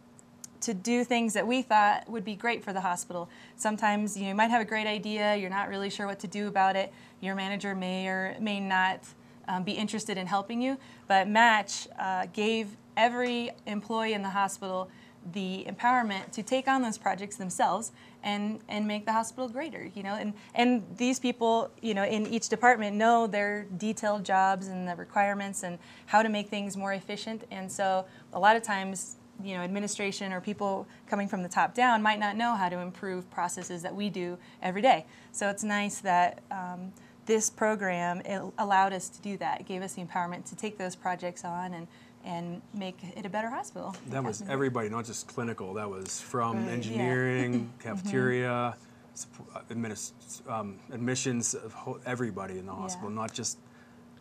to 0.61 0.73
do 0.73 1.03
things 1.03 1.33
that 1.33 1.45
we 1.45 1.61
thought 1.61 2.09
would 2.09 2.23
be 2.23 2.35
great 2.35 2.63
for 2.63 2.71
the 2.71 2.79
hospital. 2.79 3.29
Sometimes 3.57 4.15
you, 4.15 4.23
know, 4.23 4.29
you 4.29 4.35
might 4.35 4.49
have 4.49 4.61
a 4.61 4.65
great 4.65 4.87
idea, 4.87 5.35
you're 5.35 5.49
not 5.49 5.67
really 5.67 5.89
sure 5.89 6.07
what 6.07 6.19
to 6.19 6.27
do 6.27 6.47
about 6.47 6.77
it. 6.77 6.93
Your 7.19 7.35
manager 7.35 7.75
may 7.75 8.07
or 8.07 8.37
may 8.39 8.61
not 8.61 9.01
um, 9.49 9.63
be 9.63 9.73
interested 9.73 10.17
in 10.17 10.25
helping 10.25 10.61
you, 10.61 10.77
but 11.09 11.27
Match 11.27 11.89
uh, 11.99 12.27
gave 12.31 12.69
every 12.95 13.51
employee 13.65 14.13
in 14.13 14.21
the 14.21 14.29
hospital 14.29 14.89
the 15.31 15.65
empowerment 15.67 16.31
to 16.31 16.43
take 16.43 16.67
on 16.67 16.81
those 16.81 16.97
projects 16.97 17.37
themselves 17.37 17.91
and 18.23 18.59
and 18.67 18.87
make 18.87 19.05
the 19.05 19.11
hospital 19.11 19.47
greater 19.47 19.89
you 19.95 20.03
know? 20.03 20.15
And 20.15 20.33
and 20.55 20.83
these 20.97 21.19
people 21.19 21.71
you 21.81 21.93
know 21.93 22.03
in 22.03 22.27
each 22.27 22.49
department 22.49 22.95
know 22.95 23.27
their 23.27 23.65
detailed 23.77 24.25
jobs 24.25 24.67
and 24.67 24.87
the 24.87 24.95
requirements 24.95 25.63
and 25.63 25.79
how 26.07 26.21
to 26.21 26.29
make 26.29 26.49
things 26.49 26.75
more 26.75 26.93
efficient. 26.93 27.43
And 27.51 27.71
so 27.71 28.05
a 28.33 28.39
lot 28.39 28.55
of 28.55 28.63
times 28.63 29.15
you 29.43 29.55
know 29.55 29.61
administration 29.61 30.31
or 30.31 30.41
people 30.41 30.87
coming 31.07 31.27
from 31.27 31.43
the 31.43 31.49
top 31.49 31.73
down 31.73 32.01
might 32.01 32.19
not 32.19 32.35
know 32.35 32.55
how 32.55 32.69
to 32.69 32.79
improve 32.79 33.29
processes 33.31 33.81
that 33.81 33.95
we 33.95 34.09
do 34.09 34.37
every 34.61 34.81
day. 34.81 35.05
So 35.31 35.49
it's 35.49 35.63
nice 35.63 35.99
that 35.99 36.43
um, 36.51 36.91
this 37.25 37.49
program 37.49 38.21
allowed 38.57 38.93
us 38.93 39.09
to 39.09 39.21
do 39.21 39.37
that. 39.37 39.61
It 39.61 39.67
gave 39.67 39.81
us 39.81 39.93
the 39.93 40.03
empowerment 40.03 40.45
to 40.49 40.55
take 40.55 40.77
those 40.77 40.95
projects 40.95 41.45
on 41.45 41.73
and 41.73 41.87
and 42.25 42.61
make 42.73 42.97
it 43.17 43.25
a 43.25 43.29
better 43.29 43.49
hospital 43.49 43.95
That 44.09 44.23
was 44.23 44.43
everybody, 44.47 44.89
not 44.89 45.05
just 45.05 45.27
clinical. 45.27 45.73
That 45.73 45.89
was 45.89 46.21
from 46.21 46.57
Right. 46.57 46.65
Yeah. 46.67 46.71
engineering, 46.71 47.69
cafeteria, 47.79 48.75
supp- 49.15 49.55
uh, 49.55 49.61
adminis- 49.69 50.11
um, 50.49 50.79
admissions, 50.91 51.53
of 51.53 51.73
ho- 51.73 51.99
everybody 52.05 52.57
in 52.59 52.65
the 52.65 52.73
hospital, 52.73 53.09
Yeah. 53.09 53.15
not 53.15 53.33
just 53.33 53.57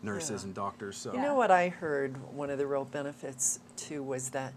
nurses 0.02 0.42
Yeah. 0.42 0.46
and 0.46 0.54
doctors. 0.54 0.96
So 0.96 1.12
You 1.12 1.20
know 1.20 1.36
what 1.36 1.50
I 1.50 1.68
heard? 1.68 2.16
One 2.34 2.50
of 2.50 2.58
the 2.58 2.66
real 2.66 2.84
benefits 2.84 3.60
too 3.76 4.02
was 4.02 4.30
that 4.30 4.52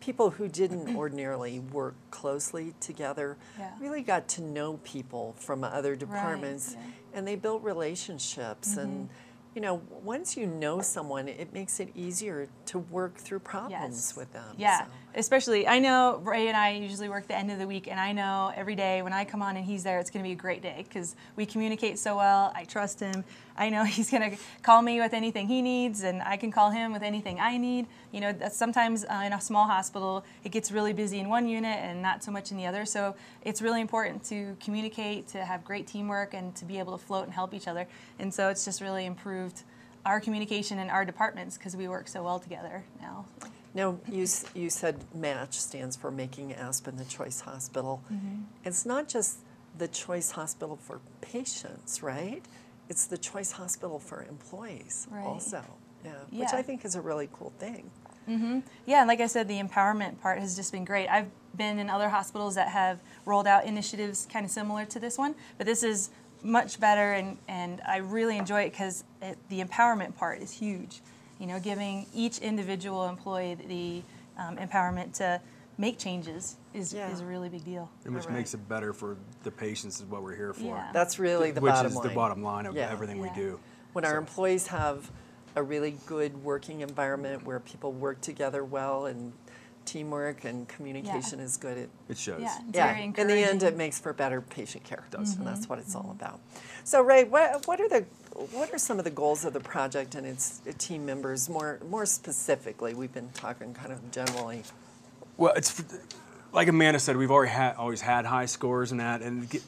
people 0.00 0.30
who 0.30 0.46
didn't 0.48 0.94
ordinarily 0.96 1.58
work 1.60 1.94
closely 2.10 2.74
together 2.80 3.36
Yeah. 3.58 3.70
really 3.80 4.02
got 4.02 4.28
to 4.28 4.42
know 4.42 4.78
people 4.84 5.34
from 5.38 5.64
other 5.64 5.96
departments, 5.96 6.74
yeah. 6.76 6.82
and 7.14 7.26
they 7.26 7.36
built 7.36 7.62
relationships. 7.62 8.76
And 8.76 9.08
you 9.54 9.60
know, 9.60 9.82
once 10.04 10.36
you 10.36 10.46
know 10.46 10.80
someone, 10.80 11.28
it 11.28 11.52
makes 11.52 11.80
it 11.80 11.90
easier 11.94 12.48
to 12.66 12.78
work 12.78 13.16
through 13.16 13.40
problems 13.40 13.96
Yes. 14.10 14.16
with 14.16 14.32
them. 14.32 14.54
Yeah, 14.56 14.84
so. 14.84 14.90
Especially 15.14 15.66
I 15.66 15.78
know 15.78 16.20
Ray 16.22 16.48
and 16.48 16.56
I 16.56 16.72
usually 16.72 17.08
work 17.08 17.26
the 17.26 17.36
end 17.36 17.50
of 17.50 17.58
the 17.58 17.66
week, 17.66 17.88
and 17.88 17.98
I 17.98 18.12
know 18.12 18.52
every 18.54 18.74
day 18.74 19.02
when 19.02 19.12
I 19.12 19.24
come 19.24 19.42
on 19.42 19.56
and 19.56 19.64
he's 19.64 19.82
there, 19.82 19.98
it's 19.98 20.10
going 20.10 20.22
to 20.22 20.28
be 20.28 20.32
a 20.32 20.36
great 20.36 20.62
day 20.62 20.84
because 20.86 21.16
we 21.36 21.46
communicate 21.46 21.98
so 21.98 22.16
well. 22.16 22.52
I 22.54 22.64
trust 22.64 23.00
him. 23.00 23.24
I 23.56 23.68
know 23.68 23.84
he's 23.96 24.10
going 24.10 24.30
to 24.30 24.36
call 24.62 24.82
me 24.82 25.00
with 25.00 25.12
anything 25.12 25.48
he 25.48 25.62
needs, 25.62 26.02
and 26.02 26.22
I 26.22 26.36
can 26.36 26.50
call 26.50 26.70
him 26.70 26.92
with 26.92 27.02
anything 27.02 27.40
I 27.40 27.56
need. 27.56 27.86
You 28.12 28.20
know, 28.20 28.34
sometimes 28.50 29.04
uh, 29.04 29.22
in 29.26 29.32
a 29.32 29.40
small 29.40 29.66
hospital, 29.66 30.24
it 30.44 30.52
gets 30.52 30.70
really 30.70 30.92
busy 30.92 31.18
in 31.18 31.28
one 31.28 31.48
unit 31.48 31.78
and 31.80 32.00
not 32.00 32.22
so 32.22 32.30
much 32.30 32.50
in 32.50 32.56
the 32.56 32.66
other. 32.66 32.84
So 32.84 33.14
it's 33.42 33.60
really 33.60 33.80
important 33.80 34.24
to 34.24 34.56
communicate, 34.60 35.28
to 35.28 35.44
have 35.44 35.64
great 35.64 35.86
teamwork, 35.86 36.34
and 36.34 36.54
to 36.56 36.64
be 36.64 36.78
able 36.78 36.96
to 36.96 37.04
float 37.04 37.24
and 37.24 37.32
help 37.32 37.54
each 37.54 37.68
other. 37.68 37.86
And 38.18 38.32
so 38.32 38.48
it's 38.48 38.64
just 38.64 38.80
really 38.80 39.06
improved 39.06 39.62
our 40.06 40.20
communication 40.20 40.78
in 40.78 40.88
our 40.88 41.04
departments 41.04 41.58
because 41.58 41.76
we 41.76 41.88
work 41.88 42.08
so 42.08 42.22
well 42.22 42.38
together 42.38 42.84
now. 43.00 43.26
Now, 43.74 43.98
you, 44.10 44.26
you 44.54 44.68
said 44.70 44.96
MATCH 45.14 45.52
stands 45.54 45.96
for 45.96 46.10
Making 46.10 46.52
Aspen 46.54 46.96
the 46.96 47.04
Choice 47.04 47.40
Hospital. 47.40 48.02
Mm-hmm. 48.12 48.42
It's 48.64 48.84
not 48.84 49.08
just 49.08 49.38
the 49.78 49.86
choice 49.88 50.32
hospital 50.32 50.76
for 50.76 51.00
patients, 51.20 52.02
right? 52.02 52.42
It's 52.88 53.06
the 53.06 53.16
choice 53.18 53.52
hospital 53.52 53.98
for 54.00 54.24
employees 54.28 55.06
Right. 55.10 55.24
also. 55.24 55.62
Yeah, 56.04 56.12
which 56.32 56.52
I 56.52 56.62
think 56.62 56.84
is 56.84 56.94
a 56.96 57.00
really 57.00 57.28
cool 57.32 57.52
thing. 57.58 57.90
Yeah, 58.86 59.00
and 59.00 59.08
like 59.08 59.20
I 59.20 59.26
said, 59.26 59.48
the 59.48 59.60
empowerment 59.60 60.20
part 60.20 60.38
has 60.38 60.54
just 60.54 60.70
been 60.70 60.84
great. 60.84 61.08
I've 61.08 61.26
been 61.56 61.80
in 61.80 61.90
other 61.90 62.08
hospitals 62.08 62.54
that 62.54 62.68
have 62.68 63.00
rolled 63.26 63.48
out 63.48 63.64
initiatives 63.64 64.28
kind 64.32 64.44
of 64.44 64.52
similar 64.52 64.84
to 64.84 65.00
this 65.00 65.18
one, 65.18 65.34
but 65.58 65.66
this 65.66 65.82
is 65.82 66.10
much 66.44 66.78
better, 66.78 67.12
and, 67.14 67.38
and 67.48 67.80
I 67.84 67.96
really 67.96 68.38
enjoy 68.38 68.62
it 68.62 68.70
because 68.70 69.02
the 69.48 69.60
empowerment 69.64 70.14
part 70.16 70.40
is 70.40 70.52
huge. 70.52 71.00
You 71.40 71.46
know, 71.46 71.58
giving 71.58 72.06
each 72.14 72.38
individual 72.38 73.08
employee 73.08 73.54
the 73.54 74.02
um, 74.40 74.58
empowerment 74.58 75.14
to 75.14 75.40
make 75.78 75.98
changes 75.98 76.56
is, 76.74 76.92
Yeah. 76.92 77.10
is 77.10 77.20
a 77.22 77.24
really 77.24 77.48
big 77.48 77.64
deal. 77.64 77.90
and 78.04 78.14
which 78.14 78.24
Alright. 78.24 78.38
makes 78.40 78.52
it 78.52 78.68
better 78.68 78.92
for 78.92 79.16
the 79.42 79.50
patients 79.50 80.00
is 80.00 80.04
what 80.04 80.22
we're 80.22 80.36
here 80.36 80.52
for. 80.52 80.76
Yeah. 80.76 80.90
That's 80.92 81.18
really 81.18 81.50
the 81.50 81.62
which 81.62 81.72
bottom 81.72 81.90
is 81.90 81.96
line. 81.96 82.08
the 82.08 82.14
bottom 82.14 82.42
line 82.42 82.66
of 82.66 82.74
Yeah. 82.76 82.90
everything 82.90 83.16
Yeah. 83.16 83.22
we 83.22 83.30
do. 83.30 83.58
When 83.94 84.04
our 84.04 84.18
employees 84.18 84.66
have 84.66 85.10
a 85.56 85.62
really 85.62 85.96
good 86.06 86.44
working 86.44 86.82
environment 86.82 87.44
where 87.44 87.58
people 87.58 87.90
work 87.92 88.20
together 88.20 88.62
well 88.62 89.06
and 89.06 89.32
teamwork 89.84 90.44
and 90.44 90.68
communication 90.68 91.40
is 91.40 91.56
good, 91.56 91.78
it 91.78 91.90
It 92.08 92.18
shows. 92.18 92.40
Yeah, 92.40 92.58
it's 92.66 92.76
yeah, 92.76 92.92
very 92.92 93.04
in 93.04 93.26
the 93.26 93.48
end, 93.48 93.62
it 93.62 93.76
makes 93.76 93.98
for 93.98 94.12
better 94.12 94.40
patient 94.40 94.84
care. 94.84 95.04
does. 95.10 95.30
and 95.30 95.38
mm-hmm. 95.38 95.44
that's 95.46 95.68
what 95.68 95.78
it's 95.78 95.94
all 95.94 96.02
mm-hmm. 96.02 96.22
about. 96.22 96.40
So, 96.84 97.02
Ray, 97.02 97.24
what, 97.24 97.66
what 97.66 97.80
are 97.80 97.88
the 97.88 98.04
what 98.52 98.72
are 98.72 98.78
some 98.78 98.98
of 98.98 99.04
the 99.04 99.10
goals 99.10 99.44
of 99.44 99.52
the 99.52 99.60
project 99.60 100.14
and 100.14 100.26
its 100.26 100.62
team 100.78 101.04
members? 101.04 101.48
More 101.48 101.78
more 101.88 102.06
specifically, 102.06 102.94
we've 102.94 103.12
been 103.12 103.30
talking 103.34 103.74
kind 103.74 103.92
of 103.92 104.10
generally. 104.10 104.62
Well, 105.36 105.52
it's 105.54 105.82
like 106.52 106.68
Amanda 106.68 106.98
said, 106.98 107.16
we've 107.16 107.30
already 107.30 107.52
had 107.52 107.76
always 107.76 108.00
had 108.00 108.24
high 108.24 108.46
scores 108.46 108.92
in 108.92 108.98
that, 108.98 109.22
and 109.22 109.48
get- 109.48 109.62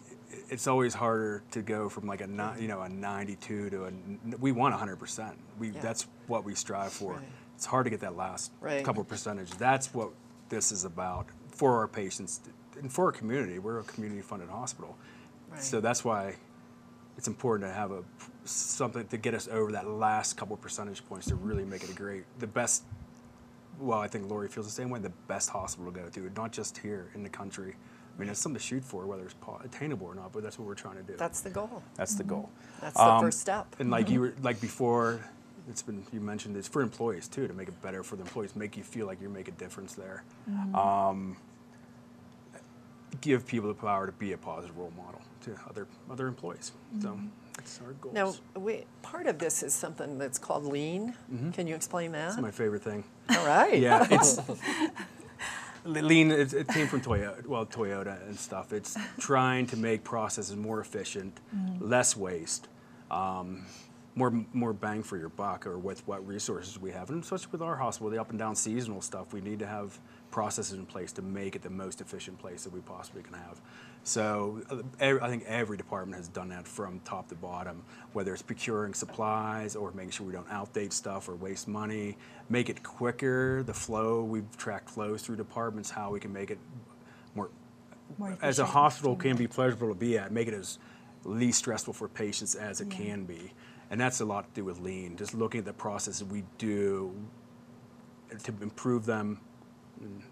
it's 0.49 0.66
always 0.66 0.92
harder 0.92 1.42
to 1.52 1.62
go 1.62 1.88
from 1.88 2.07
like 2.07 2.21
a 2.21 2.26
ni- 2.26 2.61
you 2.62 2.69
know 2.69 2.83
a 2.83 2.88
92 2.88 3.71
to 3.71 3.85
a 3.85 3.87
n- 3.88 4.35
we 4.38 4.52
want 4.52 4.73
100 4.73 4.97
percent. 4.97 5.37
We 5.59 5.71
Yeah. 5.71 5.81
that's 5.81 6.07
what 6.26 6.45
we 6.45 6.54
strive 6.54 6.92
for. 6.92 7.14
Right. 7.14 7.23
It's 7.62 7.66
hard 7.69 7.85
to 7.87 7.90
get 7.90 8.00
that 8.00 8.16
last 8.16 8.50
Right. 8.61 8.85
couple 8.85 9.04
percentage. 9.04 9.52
That's 9.52 9.95
what 9.95 10.11
this 10.49 10.73
is 10.73 10.85
about 10.85 11.26
for 11.52 11.78
our 11.78 11.87
patients 11.87 12.40
and 12.76 12.92
for 12.92 13.04
our 13.07 13.12
community. 13.12 13.61
We're 13.61 13.78
a 13.78 13.85
community-funded 13.85 14.49
hospital, 14.49 14.97
Right. 15.49 15.62
so 15.62 15.81
that's 15.81 16.04
why 16.04 16.35
it's 17.16 17.28
important 17.28 17.71
to 17.71 17.73
have 17.73 17.92
a 17.92 18.02
something 18.45 19.07
to 19.07 19.16
get 19.16 19.33
us 19.35 19.47
over 19.47 19.71
that 19.71 19.87
last 19.87 20.37
couple 20.37 20.57
percentage 20.57 21.07
points 21.07 21.28
to 21.28 21.37
really 21.37 21.64
make 21.64 21.85
it 21.85 21.90
a 21.90 21.92
great, 21.95 22.25
the 22.40 22.49
best 22.49 22.83
well, 23.78 24.00
I 24.00 24.09
think 24.09 24.28
Lori 24.28 24.49
feels 24.49 24.66
the 24.66 24.73
same 24.73 24.90
way. 24.90 24.99
The 24.99 25.11
best 25.28 25.49
hospital 25.50 25.92
to 25.92 26.00
go 26.00 26.09
to, 26.09 26.31
not 26.37 26.50
just 26.50 26.78
here 26.78 27.11
in 27.14 27.23
the 27.23 27.28
country. 27.31 27.76
I 28.16 28.21
mean, 28.21 28.28
it's 28.28 28.40
something 28.40 28.59
to 28.59 28.64
shoot 28.64 28.85
for, 28.85 29.07
whether 29.07 29.25
it's 29.25 29.35
attainable 29.64 30.07
or 30.09 30.14
not. 30.16 30.33
But 30.33 30.42
that's 30.42 30.59
what 30.59 30.66
we're 30.69 30.75
trying 30.75 30.97
to 30.97 31.02
do. 31.04 31.14
That's 31.16 31.40
the 31.40 31.50
goal. 31.50 31.83
That's 31.95 32.14
the 32.14 32.23
goal. 32.25 32.50
That's 32.81 32.97
the 32.97 33.02
Um, 33.04 33.21
first 33.23 33.40
step. 33.40 33.75
And 33.78 33.90
like 33.90 34.11
you 34.11 34.21
were 34.21 34.35
like 34.42 34.61
before, 34.61 35.21
it's 35.69 35.83
been 35.83 36.04
you 36.12 36.21
mentioned 36.21 36.57
it's 36.57 36.69
for 36.69 36.83
employees 36.83 37.28
too 37.28 37.47
to 37.49 37.54
make 37.54 37.69
it 37.69 37.81
better 37.83 38.02
for 38.02 38.16
the 38.16 38.23
employees, 38.23 38.54
make 38.57 38.76
you 38.76 38.83
feel 38.83 39.07
like 39.07 39.21
you 39.21 39.28
make 39.28 39.49
a 39.49 39.52
difference 39.52 39.95
there. 39.95 40.25
Um, 40.75 41.37
give 43.21 43.47
people 43.47 43.69
the 43.69 43.75
power 43.75 44.07
to 44.07 44.12
be 44.12 44.33
a 44.33 44.38
positive 44.38 44.76
role 44.76 44.92
model 44.97 45.21
to 45.42 45.57
other 45.69 45.87
other 46.11 46.26
employees. 46.26 46.73
So 47.00 47.19
that's 47.57 47.81
our 47.85 47.92
goals. 47.95 48.14
Now, 48.14 48.61
we, 48.61 48.85
part 49.02 49.26
of 49.26 49.38
this 49.38 49.62
is 49.62 49.75
something 49.75 50.19
that's 50.19 50.38
called 50.38 50.64
lean. 50.64 51.14
Can 51.52 51.66
you 51.66 51.75
explain 51.75 52.12
that? 52.12 52.31
That's 52.31 52.40
my 52.40 52.50
favorite 52.50 52.83
thing. 52.83 53.04
All 53.31 53.47
right. 53.47 53.78
Yeah, 53.78 54.07
it's 54.11 54.38
lean. 55.85 56.31
It, 56.31 56.52
it 56.54 56.69
came 56.69 56.87
from 56.87 57.00
Toyota, 57.02 57.47
well, 57.47 57.66
Toyota 57.66 58.26
and 58.26 58.38
stuff. 58.38 58.73
It's 58.73 58.97
trying 59.19 59.66
to 59.69 59.76
make 59.76 60.04
processes 60.04 60.57
more 60.57 60.81
efficient, 60.81 61.38
less 61.81 62.16
waste, 62.16 62.69
um, 63.11 63.66
more 64.14 64.45
more 64.52 64.73
bang 64.73 65.02
for 65.02 65.16
your 65.16 65.31
buck, 65.31 65.66
or 65.66 65.78
with 65.78 66.07
what 66.07 66.26
resources 66.26 66.78
we 66.78 66.90
have, 66.90 67.09
and 67.11 67.23
especially 67.23 67.52
with 67.52 67.62
our 67.62 67.76
hospital, 67.76 68.11
the 68.11 68.21
up 68.21 68.31
and 68.31 68.38
down 68.38 68.54
seasonal 68.54 69.00
stuff. 69.00 69.33
We 69.33 69.40
need 69.40 69.59
to 69.61 69.66
have 69.66 69.99
processes 70.31 70.78
in 70.78 70.87
place 70.87 71.12
to 71.12 71.23
make 71.23 71.57
it 71.57 71.62
the 71.62 71.71
most 71.71 72.00
efficient 72.00 72.38
place 72.38 72.64
that 72.64 72.73
we 72.73 72.81
possibly 72.81 73.23
can 73.23 73.35
have. 73.35 73.61
So 74.04 74.62
uh, 74.71 75.19
I 75.23 75.28
think 75.28 75.45
every 75.47 75.76
department 75.76 76.16
has 76.16 76.28
done 76.28 76.49
that 76.49 76.66
from 76.66 77.00
top 77.04 77.28
to 77.28 77.35
bottom, 77.37 77.83
whether 78.12 78.33
it's 78.33 78.42
procuring 78.42 78.95
supplies 78.95 79.76
or 79.76 79.92
making 79.92 80.11
sure 80.11 80.26
we 80.26 80.33
don't 80.33 80.49
outdate 80.49 80.92
stuff 80.92 81.28
or 81.28 81.37
waste 81.37 81.69
money, 81.69 82.16
make 82.49 82.69
it 82.69 82.83
quicker, 82.83 83.62
the 83.62 83.75
flow, 83.75 84.25
we've 84.25 84.57
tracked 84.57 84.90
flows 84.90 85.23
through 85.23 85.37
departments, 85.37 85.90
how 85.90 86.11
we 86.11 86.19
can 86.19 86.33
make 86.33 86.50
it 86.50 86.59
more, 87.35 87.50
More 88.19 88.37
as 88.42 88.59
a 88.59 88.66
hospital 88.66 89.14
can 89.14 89.37
be 89.37 89.47
pleasurable 89.47 89.88
to 89.88 89.95
be 89.95 90.19
at, 90.19 90.33
make 90.33 90.49
it 90.49 90.54
as 90.54 90.78
least 91.25 91.59
stressful 91.59 91.92
for 91.92 92.09
patients 92.09 92.54
as 92.57 92.81
it 92.81 92.88
Yeah. 92.90 92.97
can 92.97 93.25
be. 93.25 93.52
And 93.92 94.00
that's 94.00 94.20
a 94.22 94.25
lot 94.25 94.46
to 94.46 94.50
do 94.61 94.64
with 94.64 94.80
lean, 94.80 95.16
just 95.18 95.34
looking 95.34 95.58
at 95.58 95.64
the 95.66 95.75
processes 95.75 96.25
we 96.25 96.44
do 96.56 97.14
to 98.42 98.54
improve 98.62 99.04
them 99.04 99.38
in 100.00 100.22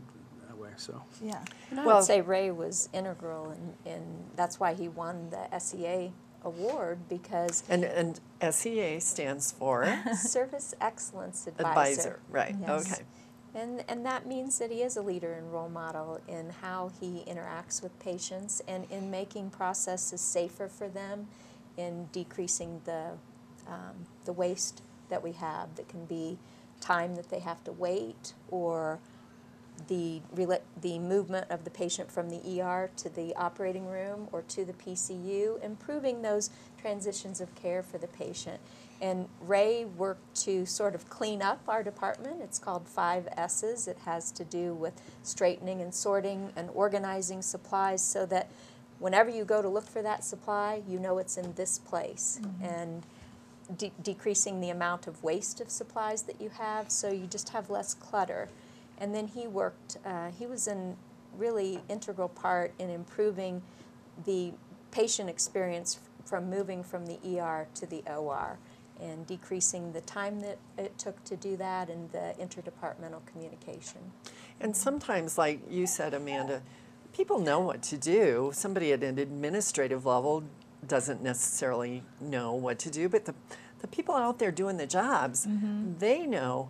that 0.49 0.57
way, 0.57 0.71
so. 0.79 1.03
Yeah. 1.23 1.45
And 1.71 1.79
I 1.81 1.85
Well- 1.85 1.97
would 1.99 2.07
say 2.07 2.23
Ray 2.23 2.51
was 2.53 2.89
integral, 2.95 3.51
in, 3.51 3.75
in 3.93 4.25
that's 4.35 4.59
why 4.59 4.73
he 4.73 4.89
won 4.89 5.29
the 5.29 5.47
SEA 5.61 6.11
award 6.43 7.01
because 7.11 7.63
And, 7.69 7.85
and 7.85 8.19
SEA 8.41 8.99
stands 8.99 9.53
for 9.53 9.85
Service 10.17 10.73
Excellence 10.81 11.47
Advisor. 11.47 11.69
advisor, 11.69 12.21
right, 12.31 12.57
Yes. 12.59 12.91
okay. 12.95 13.03
And, 13.55 13.85
and 13.89 14.07
that 14.07 14.27
means 14.27 14.59
that 14.59 14.71
he 14.71 14.81
is 14.83 14.97
a 14.97 15.03
leader 15.03 15.35
and 15.35 15.53
role 15.53 15.69
model 15.69 16.19
in 16.27 16.49
how 16.63 16.93
he 16.99 17.25
interacts 17.29 17.83
with 17.83 17.99
patients 17.99 18.63
and 18.67 18.87
in 18.91 19.11
making 19.11 19.51
processes 19.51 20.23
safer 20.23 20.67
for 20.67 20.89
them, 20.89 21.29
in 21.77 22.09
decreasing 22.13 22.81
the, 22.87 23.19
um, 23.71 24.07
the 24.27 24.35
waste 24.35 24.83
that 25.11 25.23
we 25.23 25.33
have 25.33 25.77
that 25.77 25.89
can 25.89 26.07
be 26.07 26.39
time 26.81 27.17
that 27.17 27.31
they 27.31 27.41
have 27.41 27.65
to 27.65 27.73
wait 27.73 28.35
or 28.51 29.01
the, 29.89 30.21
rela- 30.35 30.61
the 30.81 30.99
movement 30.99 31.47
of 31.51 31.65
the 31.65 31.71
patient 31.71 32.11
from 32.13 32.31
the 32.31 32.63
ER 32.63 32.91
to 32.99 33.09
the 33.09 33.35
operating 33.37 33.87
room 33.87 34.29
or 34.33 34.43
to 34.43 34.65
the 34.65 34.75
PCU, 34.75 35.63
improving 35.65 36.23
those 36.23 36.51
transitions 36.81 37.41
of 37.41 37.55
care 37.55 37.83
for 37.83 37.99
the 37.99 38.09
patient. 38.09 38.61
And 39.01 39.29
Ray 39.41 39.87
worked 39.87 40.37
to 40.45 40.67
sort 40.67 40.95
of 40.95 41.09
clean 41.09 41.43
up 41.43 41.63
our 41.69 41.83
department. 41.83 42.43
It's 42.43 42.59
called 42.59 42.87
Five 42.89 43.29
S's. 43.37 43.89
It 43.89 43.99
has 44.05 44.31
to 44.33 44.45
do 44.45 44.75
with 44.75 45.01
straightening 45.23 45.81
and 45.81 45.95
sorting 45.95 46.53
and 46.57 46.71
organizing 46.75 47.43
supplies 47.43 48.03
so 48.03 48.27
that 48.27 48.51
whenever 48.99 49.31
you 49.31 49.45
go 49.47 49.63
to 49.63 49.69
look 49.69 49.89
for 49.89 50.03
that 50.03 50.25
supply, 50.25 50.83
you 50.89 50.99
know 50.99 51.19
it's 51.19 51.39
in 51.39 51.55
this 51.55 51.79
place. 51.79 52.41
And 52.63 53.07
de- 53.77 53.93
decreasing 54.03 54.61
the 54.61 54.71
amount 54.71 55.07
of 55.07 55.23
waste 55.23 55.61
of 55.61 55.71
supplies 55.71 56.23
that 56.23 56.41
you 56.41 56.51
have, 56.51 56.91
so 56.91 57.11
you 57.11 57.27
just 57.27 57.51
have 57.51 57.71
less 57.71 57.95
clutter. 57.95 58.49
And 58.99 59.15
then 59.15 59.29
he 59.29 59.47
worked, 59.47 59.99
uh, 60.05 60.31
he 60.39 60.47
was 60.47 60.69
a 60.69 60.95
really 61.37 61.81
integral 61.89 62.29
part 62.29 62.73
in 62.79 62.91
improving 62.91 63.63
the 64.25 64.53
patient 64.91 65.31
experience 65.31 65.99
from 66.25 66.51
moving 66.51 66.83
from 66.83 67.07
the 67.07 67.19
ER 67.25 67.67
to 67.75 67.87
the 67.87 68.03
OR 68.07 68.59
and 69.01 69.27
decreasing 69.27 69.93
the 69.93 70.01
time 70.03 70.41
that 70.41 70.59
it 70.77 70.97
took 70.99 71.23
to 71.25 71.37
do 71.37 71.57
that 71.57 71.89
and 71.89 72.11
the 72.13 72.35
interdepartmental 72.39 73.25
communication. 73.27 74.01
And 74.61 74.77
sometimes, 74.77 75.39
like 75.39 75.61
you 75.71 75.87
said, 75.87 76.13
Amanda, 76.13 76.63
people 77.13 77.39
know 77.39 77.61
what 77.61 77.83
to 77.85 77.97
do. 77.97 78.51
Somebody 78.53 78.93
at 78.93 79.03
an 79.03 79.19
administrative 79.19 80.05
level 80.05 80.45
doesn't 80.87 81.23
necessarily 81.23 82.03
know 82.21 82.53
what 82.55 82.79
to 82.81 82.91
do, 82.91 83.09
but 83.09 83.25
the, 83.25 83.35
the 83.81 83.87
people 83.89 84.15
out 84.15 84.39
there 84.39 84.51
doing 84.51 84.77
the 84.77 84.87
jobs, 84.87 85.47
they 85.99 86.27
know, 86.27 86.69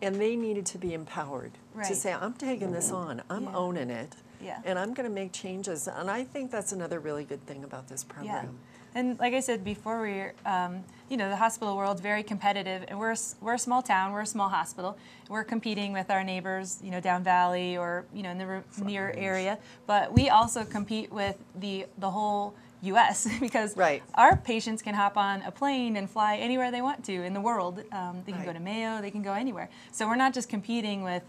and 0.00 0.16
they 0.16 0.36
needed 0.36 0.66
to 0.66 0.78
be 0.78 0.94
empowered 0.94 1.52
to 1.86 1.94
say, 1.94 2.12
I'm 2.12 2.34
taking 2.34 2.72
this 2.72 2.90
on, 2.90 3.22
I'm 3.30 3.44
Yeah. 3.44 3.54
owning 3.56 3.90
it, 3.90 4.16
Yeah. 4.40 4.60
and 4.64 4.78
I'm 4.78 4.94
going 4.94 5.08
to 5.08 5.14
make 5.14 5.32
changes. 5.32 5.88
And 5.88 6.10
I 6.10 6.24
think 6.24 6.50
that's 6.50 6.72
another 6.72 6.98
really 7.00 7.24
good 7.24 7.44
thing 7.46 7.64
about 7.64 7.88
this 7.88 8.04
program. 8.04 8.44
Yeah. 8.46 8.50
And 8.94 9.18
like 9.18 9.32
I 9.32 9.40
said 9.40 9.64
before, 9.64 10.02
we're, 10.02 10.34
um, 10.44 10.84
you 11.08 11.16
know, 11.16 11.30
the 11.30 11.36
hospital 11.36 11.76
world's 11.78 12.02
very 12.02 12.22
competitive, 12.22 12.84
and 12.88 12.98
we're, 12.98 13.14
we're 13.40 13.54
a 13.54 13.58
small 13.58 13.80
town, 13.80 14.12
we're 14.12 14.20
a 14.20 14.26
small 14.26 14.50
hospital. 14.50 14.98
We're 15.30 15.44
competing 15.44 15.94
with 15.94 16.10
our 16.10 16.22
neighbors, 16.22 16.78
you 16.82 16.90
know, 16.90 17.00
down 17.00 17.22
valley 17.24 17.76
or, 17.78 18.04
you 18.12 18.22
know, 18.22 18.30
in 18.30 18.38
the 18.38 18.46
re- 18.46 18.62
near 18.84 19.14
area. 19.16 19.58
But 19.86 20.12
we 20.12 20.28
also 20.28 20.64
compete 20.64 21.10
with 21.10 21.36
the, 21.54 21.86
the 21.96 22.10
whole 22.10 22.54
U.S. 22.82 23.28
because 23.40 23.76
Right. 23.76 24.02
our 24.14 24.36
patients 24.36 24.82
can 24.82 24.94
hop 24.94 25.16
on 25.16 25.42
a 25.42 25.50
plane 25.50 25.96
and 25.96 26.08
fly 26.10 26.36
anywhere 26.36 26.70
they 26.70 26.82
want 26.82 27.04
to 27.04 27.22
in 27.22 27.32
the 27.34 27.40
world. 27.40 27.82
Um, 27.92 28.22
they 28.26 28.32
can 28.32 28.44
go 28.44 28.52
to 28.52 28.60
Mayo, 28.60 29.00
they 29.00 29.10
can 29.10 29.22
go 29.22 29.32
anywhere. 29.32 29.68
So 29.90 30.06
we're 30.06 30.16
not 30.16 30.34
just 30.34 30.48
competing 30.48 31.02
with, 31.02 31.22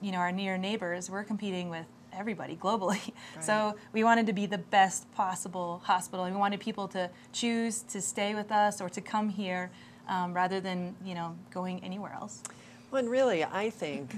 you 0.00 0.12
know, 0.12 0.18
our 0.18 0.32
near 0.32 0.56
neighbors. 0.56 1.10
We're 1.10 1.24
competing 1.24 1.68
with 1.70 1.86
everybody 2.12 2.56
globally. 2.56 3.12
So 3.40 3.74
we 3.92 4.04
wanted 4.04 4.26
to 4.26 4.32
be 4.34 4.46
the 4.46 4.58
best 4.58 5.10
possible 5.12 5.80
hospital, 5.84 6.24
and 6.26 6.34
we 6.34 6.40
wanted 6.40 6.60
people 6.60 6.88
to 6.88 7.08
choose 7.32 7.82
to 7.84 8.00
stay 8.02 8.34
with 8.34 8.52
us 8.52 8.80
or 8.80 8.88
to 8.90 9.00
come 9.00 9.30
here 9.30 9.70
um, 10.08 10.34
rather 10.34 10.60
than, 10.60 10.94
you 11.04 11.14
know, 11.14 11.36
going 11.50 11.82
anywhere 11.82 12.12
else. 12.12 12.42
Well, 12.90 13.00
and 13.00 13.10
really, 13.10 13.44
I 13.44 13.70
think 13.70 14.16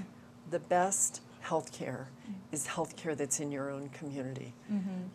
the 0.49 0.59
best 0.59 1.21
healthcare 1.43 2.05
is 2.51 2.67
healthcare 2.67 3.15
that's 3.17 3.39
in 3.39 3.51
your 3.51 3.69
own 3.69 3.89
community. 3.89 4.53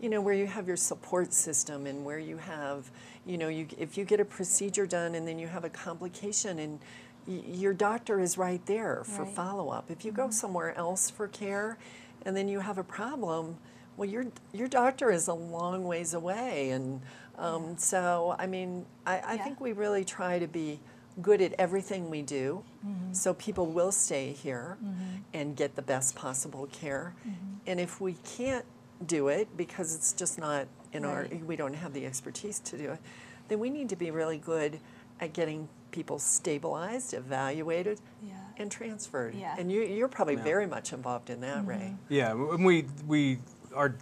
You 0.01 0.09
know, 0.11 0.21
where 0.21 0.35
you 0.35 0.47
have 0.47 0.69
your 0.69 0.77
support 0.77 1.33
system 1.33 1.87
and 1.87 2.05
where 2.05 2.19
you 2.19 2.37
have, 2.37 2.91
you 3.27 3.38
know, 3.38 3.49
you, 3.49 3.67
if 3.79 3.97
you 3.99 4.05
get 4.05 4.21
a 4.21 4.25
procedure 4.25 4.87
done 4.87 5.14
and 5.17 5.27
then 5.27 5.38
you 5.38 5.49
have 5.49 5.64
a 5.64 5.71
complication 5.71 6.59
and 6.61 6.79
y- 7.27 7.43
your 7.47 7.73
doctor 7.75 8.21
is 8.21 8.38
right 8.38 8.64
there 8.67 9.03
for 9.05 9.25
Right. 9.25 9.35
follow 9.35 9.71
up. 9.71 9.91
If 9.91 10.05
you 10.05 10.12
go 10.12 10.31
somewhere 10.31 10.77
else 10.77 11.11
for 11.11 11.27
care 11.27 11.79
and 12.25 12.37
then 12.37 12.47
you 12.49 12.61
have 12.61 12.79
a 12.79 12.85
problem, 12.85 13.57
well, 13.97 14.09
your 14.09 14.27
your 14.53 14.69
doctor 14.69 15.11
is 15.11 15.27
a 15.27 15.35
long 15.35 15.83
ways 15.85 16.14
away, 16.14 16.71
and 16.71 17.01
um, 17.37 17.77
so 17.77 18.37
I 18.38 18.47
mean, 18.47 18.87
I, 19.05 19.19
I 19.19 19.35
Yeah. 19.35 19.45
think 19.45 19.61
we 19.61 19.73
really 19.73 20.05
try 20.05 20.38
to 20.38 20.47
be 20.47 20.79
good 21.20 21.40
at 21.40 21.52
everything 21.59 22.11
we 22.11 22.22
do, 22.22 22.62
mm-hmm. 22.87 23.12
so 23.12 23.35
people 23.35 23.66
will 23.66 23.92
stay 23.92 24.33
here 24.33 24.76
mm-hmm. 24.83 25.16
and 25.35 25.57
get 25.57 25.74
the 25.74 25.83
best 25.83 26.14
possible 26.14 26.68
care. 26.72 27.14
Mm-hmm. 27.20 27.54
And 27.66 27.81
if 27.81 28.00
we 28.00 28.16
can't 28.37 28.64
do 29.07 29.28
it 29.28 29.57
because 29.57 29.94
it's 29.94 30.12
just 30.12 30.38
not 30.38 30.66
in 30.92 31.04
our, 31.04 31.26
we 31.46 31.57
don't 31.57 31.74
have 31.74 31.92
the 31.92 32.07
expertise 32.07 32.59
to 32.61 32.78
do 32.78 32.92
it, 32.92 33.00
then 33.48 33.59
we 33.59 33.70
need 33.70 33.88
to 33.88 33.96
be 33.96 34.11
really 34.11 34.38
good 34.38 34.81
at 35.20 35.33
getting 35.33 35.68
people 35.90 36.18
stabilized, 36.18 37.14
evaluated, 37.14 38.00
Yeah. 38.22 38.35
and 38.57 38.70
transferred. 38.70 39.35
Yeah. 39.35 39.57
And 39.59 39.70
you, 39.72 39.83
you're 39.83 40.09
probably 40.09 40.37
Yeah. 40.37 40.44
very 40.44 40.66
much 40.66 40.92
involved 40.92 41.31
in 41.31 41.40
that, 41.40 41.66
Ray. 41.66 41.94
Yeah, 42.09 42.33
and 42.33 42.64
we 42.64 42.87
we 43.07 43.38
are 43.74 43.94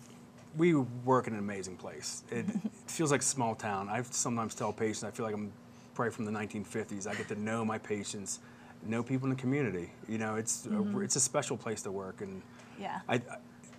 we 0.56 0.74
work 0.74 1.26
in 1.26 1.34
an 1.34 1.38
amazing 1.38 1.76
place. 1.76 2.24
It, 2.30 2.46
it 2.64 2.90
feels 2.90 3.10
like 3.10 3.20
a 3.20 3.24
small 3.24 3.54
town. 3.54 3.88
I 3.88 4.02
sometimes 4.02 4.54
tell 4.54 4.72
patients 4.72 5.04
I 5.04 5.10
feel 5.10 5.26
like 5.26 5.34
I'm 5.34 5.52
probably 5.96 6.12
from 6.12 6.26
the 6.26 6.30
1950s. 6.30 7.06
I 7.08 7.14
get 7.14 7.26
to 7.28 7.40
know 7.40 7.64
my 7.64 7.78
patients, 7.78 8.38
know 8.84 9.02
people 9.02 9.28
in 9.28 9.34
the 9.34 9.40
community. 9.40 9.90
You 10.08 10.18
know, 10.18 10.36
it's 10.36 10.66
a, 10.66 10.98
it's 11.00 11.16
a 11.16 11.20
special 11.20 11.56
place 11.56 11.82
to 11.82 11.90
work, 11.90 12.20
and 12.20 12.42
Yeah. 12.78 13.00
I, 13.08 13.14
I- 13.16 13.20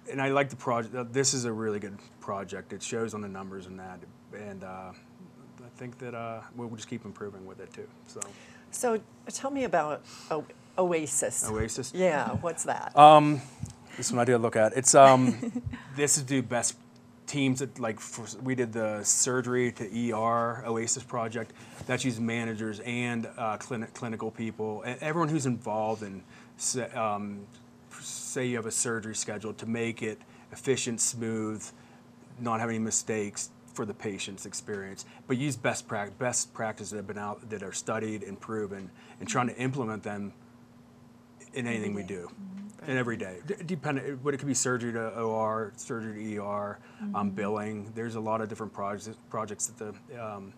and 0.10 0.22
I 0.22 0.30
like 0.30 0.50
the 0.50 0.56
project. 0.56 0.96
uh, 0.96 1.04
This 1.12 1.34
is 1.34 1.44
a 1.44 1.52
really 1.52 1.80
good 1.80 1.98
project. 2.22 2.72
It 2.72 2.82
shows 2.82 3.14
on 3.14 3.20
the 3.20 3.28
numbers 3.28 3.66
and 3.66 3.78
that, 3.78 4.00
and 4.34 4.64
uh, 4.64 4.68
I 5.68 5.70
think 5.76 5.98
that 5.98 6.16
uh, 6.16 6.40
we'll 6.56 6.70
just 6.70 6.88
keep 6.88 7.04
improving 7.04 7.46
with 7.46 7.60
it 7.60 7.74
too. 7.74 7.88
So, 8.08 8.22
So 8.72 9.02
tell 9.34 9.52
me 9.52 9.66
about 9.66 10.02
o- 10.32 10.46
Oasis. 10.78 11.46
Oasis. 11.52 11.92
Yeah, 11.94 12.30
what's 12.40 12.64
that? 12.64 12.94
This 13.98 14.10
one 14.10 14.20
I 14.20 14.24
did 14.24 14.38
look 14.38 14.56
at. 14.56 14.78
It's 14.78 14.96
um, 14.96 15.52
this 15.98 16.16
is 16.18 16.24
do 16.24 16.42
best 16.42 16.76
teams 17.28 17.60
that 17.60 17.78
like 17.80 18.00
for, 18.00 18.26
we 18.42 18.56
did 18.56 18.74
the 18.74 19.04
surgery 19.04 19.72
to 19.74 20.12
ER 20.14 20.64
Oasis 20.66 21.04
project. 21.04 21.54
That's 21.86 22.04
using 22.04 22.26
managers 22.26 22.80
and 22.80 23.30
uh, 23.38 23.58
clinic, 23.58 23.94
clinical 23.94 24.32
people, 24.32 24.82
and 24.84 25.02
everyone 25.02 25.30
who's 25.30 25.46
involved 25.46 26.04
in 26.04 26.24
say, 26.56 26.90
um, 26.92 27.46
say 28.02 28.48
you 28.48 28.56
have 28.56 28.66
a 28.66 28.72
surgery 28.72 29.16
scheduled 29.16 29.58
to 29.60 29.66
make 29.66 30.02
it 30.02 30.20
efficient, 30.52 31.02
smooth, 31.02 31.64
not 32.40 32.60
have 32.60 32.70
any 32.70 32.80
mistakes 32.80 33.50
for 33.74 33.86
the 33.86 33.94
patient's 33.94 34.46
experience, 34.46 35.06
but 35.28 35.38
use 35.38 35.56
best 35.56 35.88
practice, 35.88 36.16
best 36.18 36.54
practices 36.54 36.92
that 36.92 36.98
have 36.98 37.08
been 37.08 37.18
out 37.18 37.48
that 37.50 37.62
are 37.62 37.74
studied 37.74 38.24
and 38.24 38.40
proven, 38.40 38.90
and 39.20 39.30
trying 39.30 39.48
to 39.48 39.56
implement 39.58 40.02
them 40.02 40.34
in 41.54 41.68
anything 41.68 41.94
we 41.94 42.04
do, 42.04 42.30
and 42.86 42.98
every 42.98 43.18
day. 43.18 43.40
D- 43.46 43.56
dependent, 43.66 44.24
but 44.24 44.34
it 44.34 44.38
could 44.38 44.48
be 44.48 44.54
surgery 44.54 44.94
to 44.94 45.10
OR, 45.20 45.74
surgery 45.78 46.36
to 46.36 46.42
ER, 46.42 46.80
um, 47.16 47.30
billing. 47.32 47.92
There's 47.96 48.16
a 48.16 48.20
lot 48.20 48.42
of 48.42 48.50
different 48.50 48.74
projects 48.74 49.18
projects 49.30 49.68
that 49.68 49.78
the 50.10 50.24
um, 50.24 50.54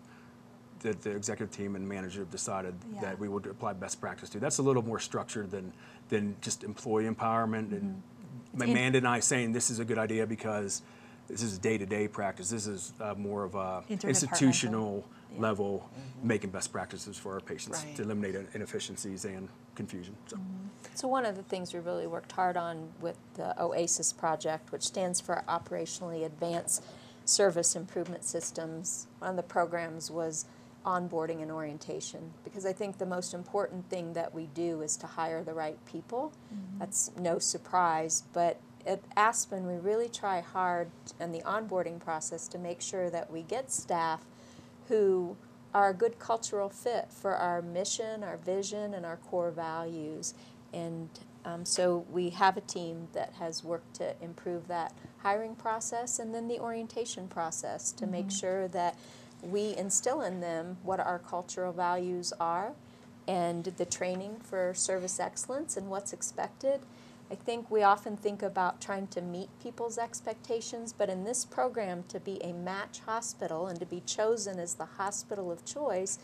that 0.80 1.02
the 1.02 1.10
executive 1.10 1.54
team 1.54 1.76
and 1.76 1.86
manager 1.86 2.20
have 2.20 2.30
decided 2.30 2.74
Yeah. 2.94 3.02
that 3.02 3.18
we 3.18 3.28
would 3.28 3.46
apply 3.46 3.74
best 3.74 4.00
practice 4.00 4.30
to. 4.30 4.40
That's 4.40 4.58
a 4.58 4.62
little 4.62 4.82
more 4.82 4.98
structured 4.98 5.50
than 5.50 5.72
than 6.08 6.36
just 6.40 6.64
employee 6.64 7.04
empowerment 7.08 7.72
and 7.72 8.02
It's 8.54 8.62
Amanda 8.64 8.98
and 8.98 9.06
I 9.08 9.20
saying 9.20 9.52
this 9.52 9.70
is 9.70 9.78
a 9.78 9.84
good 9.84 9.98
idea 9.98 10.26
because 10.26 10.82
this 11.28 11.42
is 11.42 11.58
day-to-day 11.58 12.08
practice. 12.08 12.50
This 12.50 12.66
is 12.66 12.92
uh, 13.00 13.14
more 13.16 13.44
of 13.44 13.54
a 13.54 13.84
Interdepartmental. 13.88 15.04
Institutional 15.30 15.42
level, 15.42 15.90
making 16.22 16.50
best 16.50 16.72
practices 16.72 17.16
for 17.16 17.34
our 17.34 17.40
patients 17.40 17.84
Right. 17.84 17.96
to 17.96 18.02
eliminate 18.02 18.36
inefficiencies 18.54 19.24
and 19.24 19.48
confusion. 19.74 20.16
So. 20.26 20.36
Mm-hmm. 20.36 20.66
So 20.94 21.08
one 21.08 21.24
of 21.24 21.36
the 21.36 21.42
things 21.42 21.72
we 21.72 21.80
really 21.80 22.06
worked 22.06 22.32
hard 22.32 22.56
on 22.56 22.92
with 23.00 23.16
the 23.34 23.54
OASIS 23.58 24.12
project, 24.12 24.72
which 24.72 24.82
stands 24.82 25.20
for 25.20 25.42
Operationally 25.48 26.24
Advanced 26.24 26.84
Service 27.24 27.76
Improvement 27.76 28.24
Systems, 28.24 29.06
one 29.18 29.30
of 29.30 29.36
the 29.36 29.42
programs 29.42 30.10
was 30.10 30.46
onboarding 30.84 31.42
and 31.42 31.50
orientation 31.50 32.32
because 32.42 32.64
I 32.64 32.72
think 32.72 32.96
the 32.96 33.06
most 33.06 33.34
important 33.34 33.90
thing 33.90 34.14
that 34.14 34.34
we 34.34 34.46
do 34.54 34.80
is 34.80 34.96
to 34.98 35.06
hire 35.06 35.44
the 35.44 35.52
right 35.52 35.78
people. 35.84 36.32
Mm-hmm. 36.52 36.78
That's 36.78 37.10
no 37.18 37.38
surprise, 37.38 38.24
but 38.32 38.58
at 38.86 39.00
Aspen 39.14 39.66
we 39.66 39.74
really 39.74 40.08
try 40.08 40.40
hard 40.40 40.90
in 41.20 41.32
the 41.32 41.40
onboarding 41.40 42.00
process 42.00 42.48
to 42.48 42.58
make 42.58 42.80
sure 42.80 43.10
that 43.10 43.30
we 43.30 43.42
get 43.42 43.70
staff 43.70 44.24
who 44.90 45.36
are 45.72 45.90
a 45.90 45.94
good 45.94 46.18
cultural 46.18 46.68
fit 46.68 47.06
for 47.10 47.36
our 47.36 47.62
mission, 47.62 48.24
our 48.24 48.36
vision, 48.36 48.92
and 48.92 49.06
our 49.06 49.16
core 49.16 49.52
values. 49.52 50.34
And 50.72 51.08
um, 51.44 51.64
so 51.64 52.04
we 52.10 52.30
have 52.30 52.56
a 52.56 52.60
team 52.60 53.08
that 53.12 53.34
has 53.38 53.64
worked 53.64 53.94
to 53.94 54.14
improve 54.20 54.66
that 54.68 54.92
hiring 55.18 55.54
process 55.54 56.18
and 56.18 56.34
then 56.34 56.48
the 56.48 56.58
orientation 56.58 57.28
process 57.28 57.92
to 57.92 58.06
make 58.06 58.30
sure 58.30 58.68
that 58.68 58.98
we 59.42 59.76
instill 59.76 60.20
in 60.20 60.40
them 60.40 60.76
what 60.82 61.00
our 61.00 61.18
cultural 61.18 61.72
values 61.72 62.32
are 62.40 62.72
and 63.28 63.64
the 63.64 63.84
training 63.84 64.40
for 64.42 64.74
service 64.74 65.20
excellence 65.20 65.76
and 65.76 65.88
what's 65.88 66.12
expected. 66.12 66.80
I 67.30 67.36
think 67.36 67.70
we 67.70 67.84
often 67.84 68.16
think 68.16 68.42
about 68.42 68.80
trying 68.80 69.06
to 69.08 69.20
meet 69.20 69.48
people's 69.62 69.98
expectations, 69.98 70.92
but 70.92 71.08
in 71.08 71.22
this 71.22 71.44
program, 71.44 72.02
to 72.08 72.18
be 72.18 72.42
a 72.42 72.52
match 72.52 73.00
hospital 73.06 73.68
and 73.68 73.78
to 73.78 73.86
be 73.86 74.02
chosen 74.04 74.58
as 74.58 74.74
the 74.74 74.84
hospital 74.84 75.52
of 75.52 75.64
choice, 75.64 76.18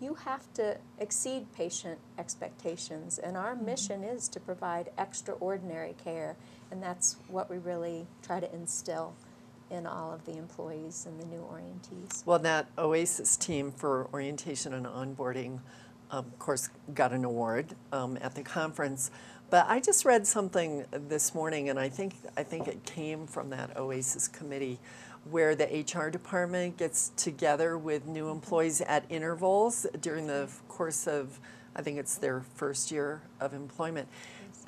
you 0.00 0.14
have 0.14 0.52
to 0.54 0.76
exceed 0.98 1.50
patient 1.54 1.98
expectations. 2.18 3.18
And 3.18 3.38
our 3.38 3.54
mission 3.54 4.04
is 4.04 4.28
to 4.28 4.40
provide 4.40 4.90
extraordinary 4.98 5.94
care, 6.04 6.36
and 6.70 6.82
that's 6.82 7.16
what 7.28 7.48
we 7.48 7.56
really 7.56 8.06
try 8.22 8.38
to 8.40 8.54
instill 8.54 9.14
in 9.70 9.86
all 9.86 10.12
of 10.12 10.26
the 10.26 10.36
employees 10.36 11.06
and 11.06 11.18
the 11.18 11.26
new 11.26 11.42
orientees. 11.50 12.26
Well, 12.26 12.38
that 12.40 12.66
OASIS 12.76 13.38
team 13.38 13.72
for 13.72 14.08
orientation 14.12 14.74
and 14.74 14.84
onboarding, 14.84 15.60
um, 16.10 16.26
of 16.26 16.38
course, 16.38 16.68
got 16.92 17.12
an 17.12 17.24
award 17.24 17.74
um, 17.92 18.18
at 18.20 18.34
the 18.34 18.42
conference. 18.42 19.10
But 19.50 19.66
I 19.68 19.80
just 19.80 20.04
read 20.04 20.28
something 20.28 20.84
this 20.92 21.34
morning, 21.34 21.68
and 21.68 21.78
I 21.78 21.88
think 21.88 22.14
I 22.36 22.44
think 22.44 22.68
it 22.68 22.84
came 22.84 23.26
from 23.26 23.50
that 23.50 23.76
OASIS 23.76 24.28
committee, 24.28 24.78
where 25.28 25.56
the 25.56 25.64
HR 25.64 26.08
department 26.08 26.76
gets 26.76 27.10
together 27.16 27.76
with 27.76 28.06
new 28.06 28.30
employees 28.30 28.80
at 28.80 29.04
intervals 29.08 29.86
during 30.00 30.28
the 30.28 30.48
course 30.68 31.08
of, 31.08 31.40
I 31.74 31.82
think 31.82 31.98
it's 31.98 32.16
their 32.16 32.42
first 32.54 32.92
year 32.92 33.22
of 33.40 33.52
employment. 33.52 34.08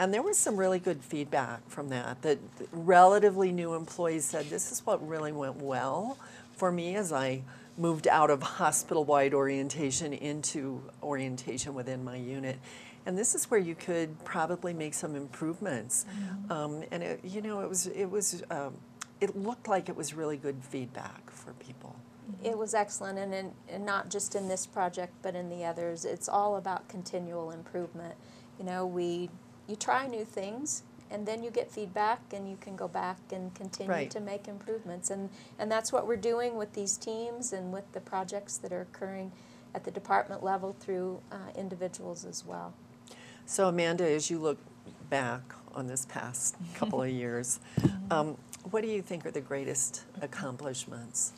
And 0.01 0.13
there 0.13 0.23
was 0.23 0.37
some 0.37 0.57
really 0.57 0.81
good 0.81 1.01
feedback 1.01 1.69
from 1.69 1.89
that. 1.91 2.23
That 2.23 2.39
relatively 2.73 3.53
new 3.53 3.75
employees 3.75 4.25
said, 4.25 4.47
"This 4.47 4.73
is 4.73 4.85
what 4.85 5.07
really 5.07 5.31
went 5.31 5.63
well 5.63 6.19
for 6.57 6.73
me 6.73 6.97
as 6.97 7.13
I 7.13 7.43
moved 7.79 8.09
out 8.09 8.31
of 8.31 8.43
hospital-wide 8.43 9.33
orientation 9.33 10.13
into 10.13 10.83
orientation 11.03 11.73
within 11.73 12.03
my 12.03 12.17
unit." 12.17 12.59
And 13.07 13.19
this 13.19 13.35
is 13.35 13.51
where 13.51 13.61
you 13.61 13.75
could 13.75 14.25
probably 14.25 14.73
make 14.73 14.95
some 14.95 15.17
improvements. 15.17 16.07
Um, 16.51 16.85
and 16.93 17.03
it, 17.03 17.21
you 17.25 17.41
know, 17.43 17.61
it 17.61 17.69
was 17.69 17.87
it 17.89 18.07
was 18.11 18.43
um, 18.51 18.75
it 19.21 19.37
looked 19.37 19.69
like 19.69 19.89
it 19.89 19.97
was 19.97 20.15
really 20.15 20.37
good 20.37 20.63
feedback 20.63 21.31
for 21.31 21.53
people. 21.55 21.97
It 22.43 22.57
was 22.57 22.73
excellent, 22.75 23.19
and, 23.19 23.35
in, 23.35 23.53
and 23.69 23.85
not 23.85 24.09
just 24.09 24.35
in 24.37 24.49
this 24.49 24.65
project, 24.67 25.13
but 25.23 25.35
in 25.35 25.49
the 25.51 25.65
others. 25.65 26.05
It's 26.05 26.29
all 26.29 26.57
about 26.57 26.89
continual 26.89 27.51
improvement. 27.51 28.15
You 28.59 28.65
know, 28.65 28.87
we 28.87 29.29
you 29.67 29.75
try 29.77 30.07
new 30.07 30.25
things, 30.25 30.85
and 31.11 31.27
then 31.27 31.43
you 31.43 31.51
get 31.51 31.71
feedback, 31.71 32.21
and 32.33 32.49
you 32.49 32.57
can 32.61 32.77
go 32.77 32.87
back 32.87 33.19
and 33.33 33.53
continue 33.55 33.91
Right. 33.93 34.11
to 34.13 34.21
make 34.21 34.47
improvements. 34.47 35.11
And 35.11 35.31
and 35.59 35.71
that's 35.71 35.93
what 35.93 36.07
we're 36.07 36.17
doing 36.17 36.57
with 36.57 36.73
these 36.75 36.97
teams 36.97 37.53
and 37.53 37.73
with 37.73 37.91
the 37.93 38.01
projects 38.01 38.57
that 38.59 38.73
are 38.73 38.83
occurring 38.83 39.33
at 39.75 39.85
the 39.85 39.91
department 39.91 40.43
level 40.45 40.77
through 40.79 41.21
uh, 41.33 41.37
individuals 41.57 42.25
as 42.25 42.45
well. 42.45 42.75
So 43.47 43.69
Amanda, 43.69 44.09
as 44.09 44.31
you 44.31 44.39
look 44.39 44.59
back 45.11 45.43
on 45.75 45.87
this 45.87 46.07
past 46.07 46.57
couple 46.75 47.03
of 47.03 47.11
years, 47.11 47.61
um, 48.11 48.37
what 48.71 48.83
do 48.83 48.89
you 48.89 49.03
think 49.03 49.27
are 49.27 49.31
the 49.31 49.41
greatest 49.41 50.03
accomplishments? 50.21 51.33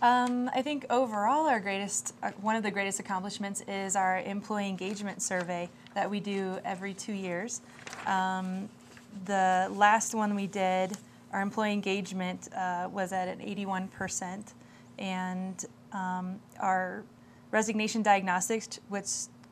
Um, 0.00 0.48
I 0.54 0.62
think 0.62 0.86
overall, 0.90 1.46
our 1.46 1.58
greatest, 1.58 2.14
uh, 2.22 2.30
one 2.40 2.54
of 2.54 2.62
the 2.62 2.70
greatest 2.70 3.00
accomplishments 3.00 3.62
is 3.66 3.96
our 3.96 4.20
employee 4.20 4.68
engagement 4.68 5.20
survey 5.22 5.68
that 5.94 6.08
we 6.08 6.20
do 6.20 6.58
every 6.64 6.94
two 6.94 7.12
years. 7.12 7.60
Um, 8.06 8.68
the 9.24 9.68
last 9.72 10.14
one 10.14 10.36
we 10.36 10.46
did, 10.46 10.96
our 11.32 11.40
employee 11.40 11.72
engagement 11.72 12.48
uh, 12.54 12.88
was 12.92 13.12
at 13.12 13.26
an 13.26 13.40
81%, 13.40 14.52
and 15.00 15.64
um, 15.92 16.38
our 16.60 17.02
resignation 17.50 18.02
diagnostics, 18.02 18.78
which 18.88 19.08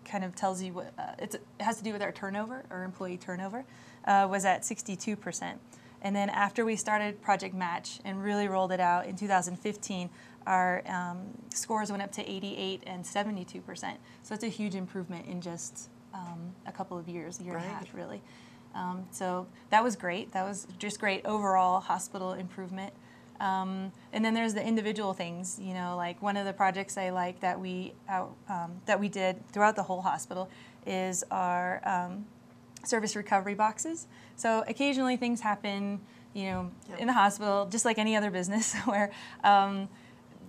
kind 0.06 0.24
of 0.24 0.34
tells 0.34 0.62
you 0.62 0.72
what 0.72 0.92
uh, 0.98 1.12
it's, 1.18 1.34
it 1.34 1.42
has 1.60 1.76
to 1.78 1.84
do 1.84 1.92
with 1.92 2.02
our 2.02 2.12
turnover, 2.12 2.64
our 2.70 2.84
employee 2.84 3.16
turnover, 3.18 3.64
uh, 4.06 4.26
was 4.30 4.44
at 4.44 4.62
62%. 4.62 5.54
And 6.02 6.14
then 6.14 6.30
after 6.30 6.64
we 6.64 6.76
started 6.76 7.20
Project 7.20 7.54
Match 7.54 8.00
and 8.04 8.22
really 8.22 8.48
rolled 8.48 8.72
it 8.72 8.80
out 8.80 9.06
in 9.06 9.16
2015, 9.16 10.10
our 10.46 10.82
um, 10.86 11.18
scores 11.52 11.90
went 11.90 12.02
up 12.02 12.12
to 12.12 12.30
88 12.30 12.82
and 12.86 13.04
72%. 13.04 13.96
So 14.22 14.34
it's 14.34 14.44
a 14.44 14.48
huge 14.48 14.74
improvement 14.74 15.26
in 15.26 15.40
just 15.40 15.88
um, 16.14 16.54
a 16.66 16.72
couple 16.72 16.96
of 16.96 17.08
years, 17.08 17.40
a 17.40 17.42
year 17.42 17.56
and 17.56 17.64
a 17.64 17.68
half, 17.68 17.92
really. 17.94 18.22
Um, 18.74 19.06
so 19.10 19.46
that 19.70 19.82
was 19.82 19.96
great. 19.96 20.32
That 20.32 20.44
was 20.44 20.66
just 20.78 21.00
great 21.00 21.24
overall 21.24 21.80
hospital 21.80 22.34
improvement. 22.34 22.92
Um, 23.40 23.92
and 24.12 24.24
then 24.24 24.34
there's 24.34 24.54
the 24.54 24.64
individual 24.66 25.12
things, 25.12 25.58
you 25.60 25.74
know, 25.74 25.96
like 25.96 26.20
one 26.22 26.36
of 26.36 26.46
the 26.46 26.52
projects 26.52 26.96
I 26.96 27.10
like 27.10 27.40
that 27.40 27.58
we 27.60 27.92
out, 28.08 28.34
um, 28.48 28.80
that 28.86 28.98
we 28.98 29.08
did 29.08 29.46
throughout 29.52 29.76
the 29.76 29.82
whole 29.82 30.00
hospital 30.02 30.48
is 30.86 31.24
our 31.30 31.80
um, 31.84 32.26
service 32.84 33.16
recovery 33.16 33.54
boxes. 33.54 34.06
So 34.36 34.64
occasionally 34.68 35.16
things 35.16 35.40
happen, 35.40 36.00
you 36.34 36.46
know, 36.46 36.70
Yeah. 36.88 36.96
in 36.98 37.06
the 37.06 37.12
hospital, 37.12 37.66
just 37.66 37.84
like 37.84 37.98
any 37.98 38.16
other 38.16 38.30
business, 38.30 38.74
where 38.84 39.10
um, 39.44 39.88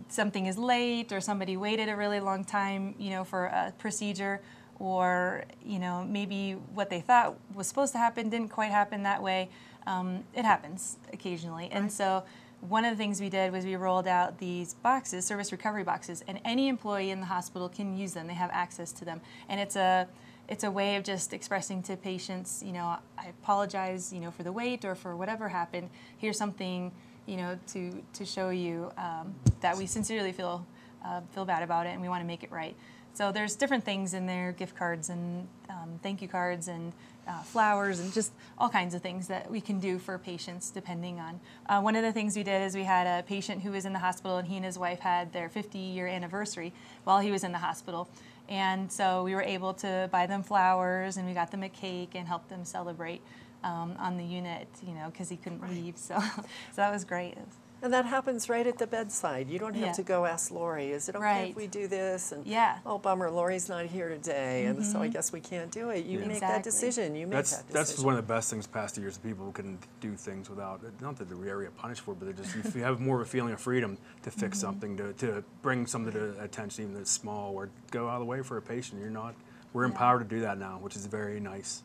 something 0.09 0.45
is 0.45 0.57
late 0.57 1.11
or 1.11 1.19
somebody 1.21 1.57
waited 1.57 1.89
a 1.89 1.95
really 1.95 2.19
long 2.19 2.43
time, 2.43 2.95
you 2.97 3.09
know, 3.09 3.23
for 3.23 3.45
a 3.45 3.73
procedure, 3.77 4.41
or 4.79 5.43
you 5.65 5.79
know 5.79 6.05
maybe 6.05 6.51
what 6.73 6.89
they 6.91 7.01
thought 7.01 7.35
was 7.55 7.67
supposed 7.67 7.91
to 7.93 7.97
happen 7.97 8.29
didn't 8.29 8.49
quite 8.49 8.69
happen 8.69 9.03
that 9.03 9.23
way. 9.23 9.49
Um, 9.87 10.23
it 10.35 10.45
happens 10.45 10.97
occasionally, 11.13 11.69
and 11.71 11.91
so 11.91 12.23
one 12.61 12.85
of 12.85 12.91
the 12.91 12.97
things 12.97 13.21
we 13.21 13.29
did 13.29 13.51
was 13.51 13.65
we 13.65 13.75
rolled 13.75 14.07
out 14.07 14.39
these 14.39 14.73
boxes, 14.73 15.25
service 15.25 15.51
recovery 15.51 15.83
boxes, 15.83 16.23
and 16.27 16.39
any 16.43 16.67
employee 16.67 17.11
in 17.11 17.19
the 17.19 17.25
hospital 17.27 17.69
can 17.69 17.95
use 17.95 18.13
them. 18.13 18.27
They 18.27 18.33
have 18.33 18.49
access 18.51 18.91
to 18.93 19.05
them, 19.05 19.21
and 19.47 19.59
it's 19.59 19.75
a 19.75 20.07
it's 20.47 20.63
a 20.63 20.71
way 20.71 20.95
of 20.95 21.03
just 21.03 21.33
expressing 21.33 21.83
to 21.83 21.97
patients, 21.97 22.63
you 22.65 22.71
know, 22.71 22.97
I 23.17 23.27
apologize, 23.27 24.13
you 24.13 24.21
know, 24.21 24.31
for 24.31 24.43
the 24.43 24.51
wait 24.51 24.85
or 24.85 24.95
for 24.95 25.15
whatever 25.15 25.49
happened. 25.49 25.89
Here's 26.17 26.37
something, 26.37 26.91
you 27.25 27.37
know, 27.37 27.59
to 27.67 28.03
to 28.13 28.25
show 28.25 28.49
you 28.49 28.91
um, 28.97 29.35
that 29.61 29.77
we 29.77 29.85
sincerely 29.85 30.31
feel 30.31 30.65
uh, 31.05 31.21
feel 31.31 31.45
bad 31.45 31.63
about 31.63 31.85
it 31.85 31.89
and 31.89 32.01
we 32.01 32.09
want 32.09 32.21
to 32.21 32.27
make 32.27 32.43
it 32.43 32.51
right. 32.51 32.75
So 33.13 33.31
there's 33.31 33.55
different 33.55 33.83
things 33.83 34.13
in 34.13 34.25
there, 34.25 34.51
gift 34.51 34.75
cards 34.75 35.09
and 35.09 35.47
um, 35.69 35.99
thank 36.01 36.21
you 36.21 36.27
cards 36.27 36.67
and 36.67 36.93
uh, 37.27 37.41
flowers 37.41 37.99
and 37.99 38.11
just 38.13 38.31
all 38.57 38.69
kinds 38.69 38.93
of 38.93 39.01
things 39.01 39.27
that 39.27 39.49
we 39.49 39.59
can 39.61 39.79
do 39.79 39.99
for 39.99 40.17
patients 40.17 40.69
depending 40.69 41.19
on. 41.19 41.39
Uh, 41.67 41.81
one 41.81 41.95
of 41.95 42.03
the 42.03 42.11
things 42.11 42.35
we 42.35 42.43
did 42.43 42.61
is 42.61 42.75
we 42.75 42.83
had 42.83 43.07
a 43.07 43.23
patient 43.23 43.61
who 43.61 43.71
was 43.71 43.85
in 43.85 43.93
the 43.93 43.99
hospital 43.99 44.37
and 44.37 44.47
he 44.47 44.55
and 44.55 44.65
his 44.65 44.77
wife 44.77 44.99
had 44.99 45.33
their 45.33 45.49
50 45.49 45.77
year 45.77 46.07
anniversary 46.07 46.73
while 47.03 47.19
he 47.19 47.31
was 47.31 47.43
in 47.43 47.51
the 47.51 47.57
hospital. 47.57 48.07
And 48.49 48.91
so 48.91 49.23
we 49.23 49.35
were 49.35 49.41
able 49.41 49.73
to 49.75 50.09
buy 50.11 50.25
them 50.25 50.41
flowers 50.41 51.17
and 51.17 51.27
we 51.27 51.33
got 51.33 51.51
them 51.51 51.63
a 51.63 51.69
cake 51.69 52.11
and 52.15 52.27
help 52.27 52.47
them 52.47 52.63
celebrate 52.63 53.21
um, 53.63 53.95
on 53.99 54.17
the 54.17 54.23
unit, 54.23 54.67
you 54.85 54.93
know, 54.93 55.09
because 55.11 55.29
he 55.29 55.37
couldn't 55.37 55.67
leave. 55.69 55.97
So, 55.97 56.19
so 56.19 56.43
that 56.77 56.91
was 56.91 57.03
great. 57.03 57.35
And 57.81 57.93
that 57.93 58.05
happens 58.05 58.49
right 58.49 58.65
at 58.65 58.79
the 58.79 58.87
bedside. 58.87 59.49
You 59.49 59.59
don't 59.59 59.75
have 59.75 59.87
Yeah. 59.87 59.91
to 59.93 60.03
go 60.03 60.25
ask 60.25 60.49
Lori, 60.49 60.89
is 60.91 61.09
it 61.09 61.15
okay 61.15 61.23
Right. 61.23 61.49
if 61.51 61.55
we 61.55 61.67
do 61.67 61.87
this? 61.87 62.31
And 62.31 62.45
Yeah. 62.45 62.77
Mm-hmm. 62.77 62.87
oh, 62.89 62.97
bummer, 62.97 63.29
Lori's 63.29 63.69
not 63.69 63.85
here 63.85 64.09
today, 64.09 64.65
and 64.65 64.83
so 64.83 64.99
I 64.99 65.07
guess 65.07 65.31
we 65.31 65.39
can't 65.39 65.69
do 65.71 65.89
it. 65.91 66.05
You 66.05 66.19
Yeah. 66.19 66.27
make 66.27 66.39
that 66.39 66.63
decision. 66.63 67.15
You 67.15 67.27
make 67.27 67.35
That's 67.37 67.57
that 67.57 67.67
that's 67.69 67.99
one 67.99 68.15
of 68.15 68.17
the 68.27 68.33
best 68.33 68.49
things 68.49 68.65
past 68.65 68.97
years. 68.97 69.17
People 69.19 69.51
can 69.51 69.77
do 70.01 70.15
things 70.15 70.49
without 70.49 70.81
not 71.01 71.17
that 71.17 71.29
the 71.29 71.37
area 71.47 71.69
punished 71.69 72.01
for, 72.01 72.11
it, 72.13 72.19
but 72.19 72.25
they 72.25 72.33
just 72.43 72.55
you 72.75 72.81
have 72.83 72.99
more 72.99 73.21
of 73.21 73.27
a 73.27 73.29
feeling 73.29 73.53
of 73.53 73.61
freedom 73.61 73.97
to 74.23 74.31
fix 74.31 74.57
Mm-hmm. 74.57 74.67
something, 74.67 74.97
to, 74.97 75.13
to 75.13 75.43
bring 75.61 75.85
something 75.85 76.13
to 76.13 76.41
attention, 76.41 76.83
even 76.85 76.95
if 76.95 77.01
it's 77.01 77.11
small, 77.11 77.53
or 77.53 77.69
go 77.91 78.07
out 78.07 78.15
of 78.15 78.19
the 78.21 78.25
way 78.25 78.41
for 78.41 78.57
a 78.57 78.61
patient. 78.61 78.99
You're 79.01 79.09
not 79.11 79.35
we're 79.77 79.83
empowered 79.83 80.27
to 80.27 80.35
do 80.35 80.41
that 80.41 80.57
now, 80.57 80.79
which 80.81 80.95
is 80.95 81.05
very 81.05 81.39
nice. 81.39 81.83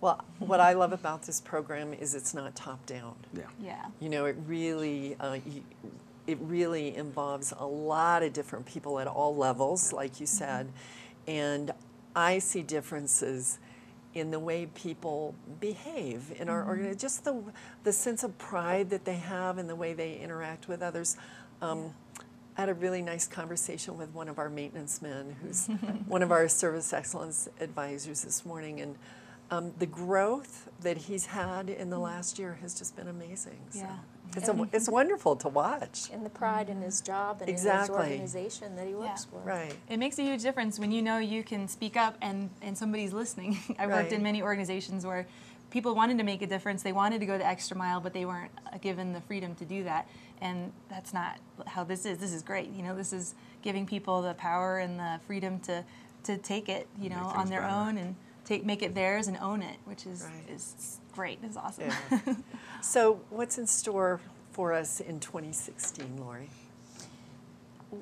Well, 0.00 0.24
what 0.40 0.58
I 0.58 0.72
love 0.72 0.92
about 0.92 1.22
this 1.22 1.40
program 1.40 1.94
is 1.94 2.16
it's 2.16 2.34
not 2.34 2.56
top 2.56 2.84
down. 2.84 3.14
Yeah. 3.32 3.44
Yeah. 3.60 3.84
You 4.00 4.08
know, 4.08 4.24
it 4.24 4.34
really, 4.44 5.14
uh, 5.20 5.38
y- 5.46 5.62
it 6.26 6.38
really 6.40 6.96
involves 6.96 7.54
a 7.56 7.64
lot 7.64 8.24
of 8.24 8.32
different 8.32 8.66
people 8.66 8.98
at 8.98 9.06
all 9.06 9.36
levels, 9.36 9.92
like 9.92 10.18
you 10.18 10.26
said, 10.26 10.72
and 11.28 11.70
I 12.16 12.40
see 12.40 12.60
differences 12.62 13.60
in 14.14 14.32
the 14.32 14.40
way 14.40 14.66
people 14.74 15.36
behave 15.60 16.32
in 16.40 16.48
our 16.48 16.66
organization. 16.66 16.98
Just 16.98 17.24
the 17.24 17.40
the 17.84 17.92
sense 17.92 18.24
of 18.24 18.36
pride 18.36 18.90
that 18.90 19.04
they 19.04 19.16
have 19.16 19.58
and 19.58 19.70
the 19.70 19.76
way 19.76 19.92
they 19.94 20.16
interact 20.18 20.66
with 20.66 20.82
others. 20.82 21.16
Um, 21.60 21.94
I 22.56 22.60
had 22.62 22.68
a 22.68 22.74
really 22.74 23.00
nice 23.02 23.26
conversation 23.26 23.96
with 23.96 24.10
one 24.14 24.28
of 24.28 24.38
our 24.38 24.50
maintenance 24.50 25.00
men, 25.00 25.36
who's 25.42 25.66
one 26.06 26.22
of 26.22 26.30
our 26.30 26.48
service 26.48 26.92
excellence 26.92 27.48
advisors 27.60 28.22
this 28.22 28.44
morning, 28.44 28.80
and 28.80 28.96
um, 29.50 29.72
the 29.78 29.86
growth 29.86 30.68
that 30.80 30.96
he's 30.96 31.26
had 31.26 31.70
in 31.70 31.88
the 31.90 31.98
last 31.98 32.38
year 32.38 32.58
has 32.60 32.74
just 32.74 32.94
been 32.96 33.08
amazing. 33.08 33.58
So 33.70 33.80
Yeah. 33.80 33.96
it's 34.36 34.48
a, 34.48 34.68
it's 34.72 34.88
wonderful 34.88 35.36
to 35.36 35.48
watch. 35.48 36.10
And 36.12 36.24
the 36.24 36.30
pride 36.30 36.68
in 36.68 36.80
his 36.82 37.00
job 37.00 37.38
and 37.40 37.48
Exactly. 37.50 37.94
in 38.16 38.20
his 38.20 38.34
organization 38.34 38.76
that 38.76 38.86
he 38.86 38.94
works 38.94 39.24
for. 39.26 39.40
Right. 39.40 39.74
It 39.88 39.98
makes 39.98 40.18
a 40.18 40.22
huge 40.22 40.42
difference 40.42 40.78
when 40.78 40.90
you 40.92 41.00
know 41.02 41.18
you 41.18 41.42
can 41.42 41.68
speak 41.68 41.96
up 41.96 42.16
and, 42.22 42.50
and 42.62 42.76
somebody's 42.76 43.12
listening. 43.14 43.58
I 43.78 43.86
worked 43.86 43.96
Right. 44.04 44.12
in 44.12 44.22
many 44.22 44.42
organizations 44.42 45.04
where 45.06 45.26
people 45.70 45.94
wanted 45.94 46.18
to 46.18 46.24
make 46.24 46.40
a 46.42 46.46
difference. 46.46 46.82
They 46.82 46.92
wanted 46.92 47.20
to 47.20 47.26
go 47.26 47.36
the 47.38 47.46
extra 47.46 47.76
mile, 47.76 48.00
but 48.00 48.12
they 48.14 48.24
weren't 48.26 48.52
uh, 48.72 48.76
given 48.78 49.12
the 49.14 49.20
freedom 49.22 49.54
to 49.56 49.64
do 49.66 49.84
that. 49.84 50.06
And 50.42 50.72
that's 50.90 51.14
not 51.14 51.38
how 51.68 51.84
this 51.84 52.04
is. 52.04 52.18
This 52.18 52.32
is 52.32 52.42
great. 52.42 52.68
You 52.70 52.82
know, 52.82 52.96
this 52.96 53.12
is 53.12 53.34
giving 53.62 53.86
people 53.86 54.22
the 54.22 54.34
power 54.34 54.78
and 54.78 54.98
the 54.98 55.20
freedom 55.26 55.60
to, 55.60 55.84
to 56.24 56.36
take 56.36 56.68
it, 56.68 56.88
you 57.00 57.08
know, 57.10 57.30
on 57.36 57.48
their 57.48 57.60
better. 57.60 57.72
own 57.74 57.96
and 57.96 58.16
take 58.44 58.64
make 58.66 58.82
it 58.82 58.92
theirs 58.92 59.28
and 59.28 59.36
own 59.38 59.62
it, 59.62 59.76
which 59.84 60.04
is 60.04 60.24
Right. 60.24 60.50
is 60.52 60.98
great. 61.14 61.38
It's 61.44 61.56
awesome. 61.56 61.90
Yeah. 62.10 62.34
so 62.82 63.20
what's 63.30 63.56
in 63.56 63.68
store 63.68 64.20
for 64.50 64.72
us 64.72 64.98
in 65.00 65.20
2016, 65.20 66.16
Lori? 66.18 66.50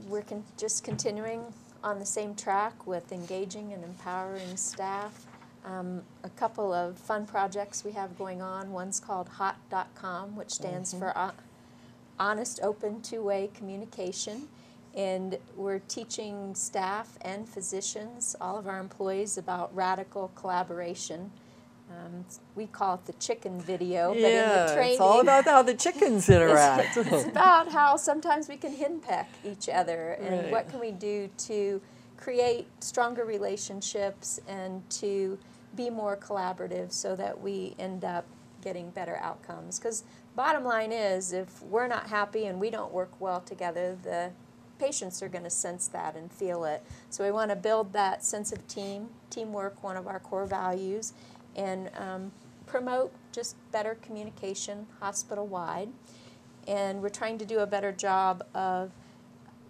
We're 0.08 0.22
con- 0.22 0.44
just 0.56 0.82
continuing 0.82 1.42
on 1.84 1.98
the 1.98 2.06
same 2.06 2.34
track 2.34 2.86
with 2.86 3.12
engaging 3.12 3.72
and 3.74 3.84
empowering 3.84 4.56
staff. 4.56 5.26
Um, 5.64 6.02
a 6.24 6.30
couple 6.30 6.72
of 6.72 6.96
fun 6.96 7.26
projects 7.26 7.84
we 7.84 7.92
have 7.92 8.16
going 8.16 8.40
on. 8.40 8.72
One's 8.72 8.98
called 8.98 9.28
HOT.com, 9.28 10.36
which 10.36 10.50
stands 10.50 10.94
for 10.94 11.12
uh, 11.16 11.32
Honest, 12.20 12.60
Open, 12.62 13.00
Two 13.00 13.22
Way 13.22 13.50
Communication. 13.54 14.46
And 14.94 15.38
we're 15.56 15.78
teaching 15.78 16.54
staff 16.54 17.16
and 17.22 17.48
physicians, 17.48 18.36
all 18.40 18.58
of 18.58 18.66
our 18.66 18.78
employees, 18.78 19.38
about 19.38 19.74
radical 19.74 20.30
collaboration. 20.34 21.30
Um, 21.90 22.24
we 22.54 22.66
call 22.66 22.94
it 22.96 23.06
the 23.06 23.12
chicken 23.14 23.60
video, 23.60 24.10
but 24.10 24.18
in 24.18 24.48
the 24.48 24.72
training, 24.74 24.92
it's 24.92 25.00
all 25.00 25.20
about 25.20 25.44
how 25.44 25.62
the 25.62 25.74
chickens 25.84 26.28
interact. 26.28 26.96
it's 26.96 27.24
about 27.26 27.72
how 27.72 27.96
sometimes 27.96 28.48
we 28.48 28.56
can 28.56 28.76
henpeck 28.76 29.26
each 29.44 29.68
other 29.68 30.12
and 30.20 30.42
Right. 30.44 30.52
what 30.52 30.68
can 30.68 30.78
we 30.78 30.92
do 30.92 31.28
to 31.48 31.80
create 32.16 32.68
stronger 32.80 33.24
relationships 33.24 34.38
and 34.46 34.88
to 34.90 35.38
be 35.74 35.88
more 35.90 36.16
collaborative 36.16 36.92
so 36.92 37.16
that 37.16 37.40
we 37.40 37.74
end 37.78 38.04
up 38.04 38.24
getting 38.60 38.90
better 38.90 39.16
outcomes. 39.16 39.78
Because 39.78 40.04
bottom 40.36 40.64
line 40.64 40.92
is 40.92 41.32
if 41.32 41.62
we're 41.62 41.88
not 41.88 42.08
happy 42.08 42.46
and 42.46 42.60
we 42.60 42.70
don't 42.70 42.92
work 42.92 43.20
well 43.20 43.40
together 43.40 43.96
the 44.02 44.30
patients 44.78 45.22
are 45.22 45.28
going 45.28 45.44
to 45.44 45.50
sense 45.50 45.88
that 45.88 46.16
and 46.16 46.32
feel 46.32 46.64
it. 46.64 46.82
So 47.10 47.22
we 47.22 47.30
want 47.30 47.50
to 47.50 47.56
build 47.56 47.92
that 47.92 48.24
sense 48.24 48.50
of 48.50 48.66
team 48.66 49.08
teamwork 49.28 49.82
one 49.84 49.96
of 49.96 50.06
our 50.06 50.18
core 50.18 50.46
values 50.46 51.12
and 51.54 51.90
um, 51.98 52.32
promote 52.66 53.12
just 53.32 53.56
better 53.72 53.96
communication 53.96 54.86
hospital 55.00 55.46
wide 55.46 55.90
and 56.66 57.02
we're 57.02 57.08
trying 57.08 57.38
to 57.38 57.44
do 57.44 57.60
a 57.60 57.66
better 57.66 57.92
job 57.92 58.44
of 58.54 58.92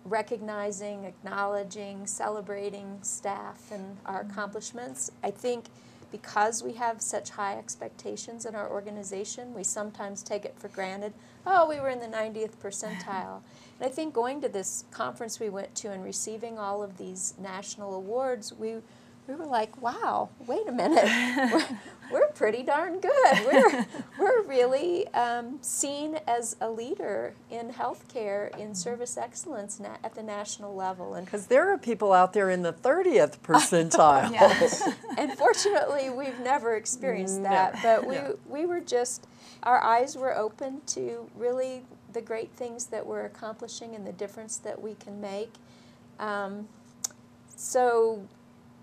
recognizing, 0.04 1.04
acknowledging, 1.04 2.06
celebrating 2.06 2.98
staff 3.02 3.70
and 3.70 3.96
our 4.06 4.22
accomplishments. 4.22 5.10
I 5.22 5.30
think 5.30 5.66
because 6.10 6.62
we 6.62 6.74
have 6.74 7.00
such 7.00 7.30
high 7.30 7.56
expectations 7.56 8.46
in 8.46 8.54
our 8.54 8.68
organization, 8.70 9.54
we 9.54 9.64
sometimes 9.64 10.22
take 10.22 10.44
it 10.44 10.54
for 10.58 10.68
granted. 10.68 11.12
Oh, 11.46 11.68
we 11.68 11.80
were 11.80 11.88
in 11.88 12.00
the 12.00 12.06
90th 12.06 12.56
percentile. 12.62 13.40
and 13.78 13.82
I 13.82 13.88
think 13.88 14.12
going 14.14 14.40
to 14.40 14.48
this 14.48 14.84
conference 14.90 15.40
we 15.40 15.48
went 15.48 15.74
to 15.76 15.90
and 15.90 16.04
receiving 16.04 16.58
all 16.58 16.82
of 16.82 16.98
these 16.98 17.34
national 17.38 17.94
awards, 17.94 18.52
we 18.52 18.76
we 19.26 19.34
were 19.34 19.46
like, 19.46 19.80
wow, 19.80 20.28
wait 20.46 20.66
a 20.66 20.72
minute, 20.72 21.04
we're, 21.52 21.78
we're 22.10 22.28
pretty 22.28 22.62
darn 22.62 23.00
good. 23.00 23.46
We're, 23.46 23.86
we're 24.18 24.42
really 24.42 25.06
um, 25.14 25.58
seen 25.60 26.18
as 26.26 26.56
a 26.60 26.68
leader 26.68 27.34
in 27.50 27.70
healthcare, 27.70 28.56
in 28.58 28.74
service 28.74 29.16
excellence 29.16 29.78
na- 29.78 29.96
at 30.02 30.14
the 30.14 30.22
national 30.22 30.74
level. 30.74 31.14
And 31.14 31.24
Because 31.26 31.46
there 31.46 31.72
are 31.72 31.78
people 31.78 32.12
out 32.12 32.32
there 32.32 32.50
in 32.50 32.62
the 32.62 32.72
30th 32.72 33.38
percentile. 33.42 34.32
Yeah. 34.32 34.92
and 35.16 35.32
fortunately, 35.38 36.10
we've 36.10 36.40
never 36.40 36.74
experienced 36.74 37.42
that. 37.44 37.74
Never, 37.74 38.00
But 38.00 38.08
we, 38.08 38.14
no. 38.16 38.38
we 38.48 38.66
were 38.66 38.80
just, 38.80 39.26
our 39.62 39.80
eyes 39.80 40.16
were 40.16 40.36
open 40.36 40.80
to 40.88 41.30
really 41.36 41.82
the 42.12 42.20
great 42.20 42.50
things 42.56 42.86
that 42.86 43.06
we're 43.06 43.24
accomplishing 43.24 43.94
and 43.94 44.04
the 44.04 44.12
difference 44.12 44.56
that 44.58 44.82
we 44.82 44.94
can 44.96 45.20
make. 45.20 45.52
Um, 46.18 46.68
so 47.54 48.26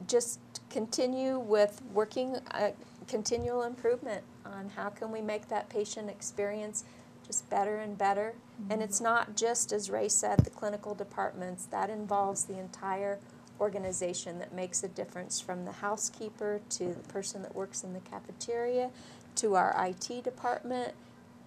just 0.06 0.40
continue 0.70 1.40
with 1.40 1.82
working 1.94 2.38
uh, 2.52 2.72
continual 3.08 3.64
improvement 3.64 4.24
on 4.46 4.70
how 4.76 4.90
can 4.90 5.12
we 5.12 5.22
make 5.22 5.48
that 5.48 5.70
patient 5.70 6.10
experience 6.10 6.84
just 7.26 7.50
better 7.50 7.78
and 7.78 7.98
better. 7.98 8.34
And 8.70 8.82
it's 8.82 9.02
not 9.02 9.36
just, 9.36 9.72
as 9.72 9.90
Ray 9.90 10.10
said, 10.10 10.40
the 10.40 10.50
clinical 10.50 10.96
departments. 10.96 11.66
That 11.66 11.90
involves 11.90 12.46
the 12.46 12.58
entire 12.58 13.20
organization 13.60 14.40
that 14.40 14.54
makes 14.54 14.84
a 14.84 14.88
difference 14.88 15.40
from 15.40 15.66
the 15.66 15.72
housekeeper 15.72 16.62
to 16.70 16.94
the 16.94 17.14
person 17.14 17.42
that 17.42 17.54
works 17.54 17.84
in 17.84 17.94
the 17.94 18.00
cafeteria 18.00 18.90
to 19.36 19.56
our 19.56 19.76
IT 19.78 20.24
department. 20.24 20.94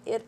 It, 0.05 0.25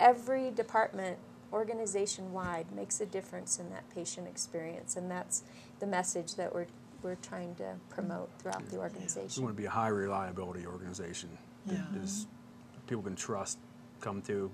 every 0.00 0.50
department, 0.50 1.18
organization 1.52 2.32
wide, 2.32 2.66
makes 2.74 3.00
a 3.00 3.06
difference 3.06 3.58
in 3.58 3.70
that 3.70 3.88
patient 3.94 4.26
experience. 4.26 4.96
And 4.96 5.10
that's 5.10 5.42
the 5.80 5.86
message 5.86 6.34
that 6.36 6.54
we're, 6.54 6.66
we're 7.04 7.14
trying 7.16 7.54
to 7.56 7.74
promote 7.90 8.30
throughout 8.40 8.66
the 8.70 8.78
organization. 8.78 9.42
We 9.42 9.44
want 9.44 9.56
to 9.56 9.62
be 9.62 9.66
a 9.66 9.70
high 9.70 9.88
reliability 9.88 10.66
organization. 10.66 11.28
Yeah. 11.66 11.82
Is 12.02 12.26
people 12.86 13.02
can 13.02 13.14
trust 13.14 13.58
come 14.00 14.22
to 14.22 14.50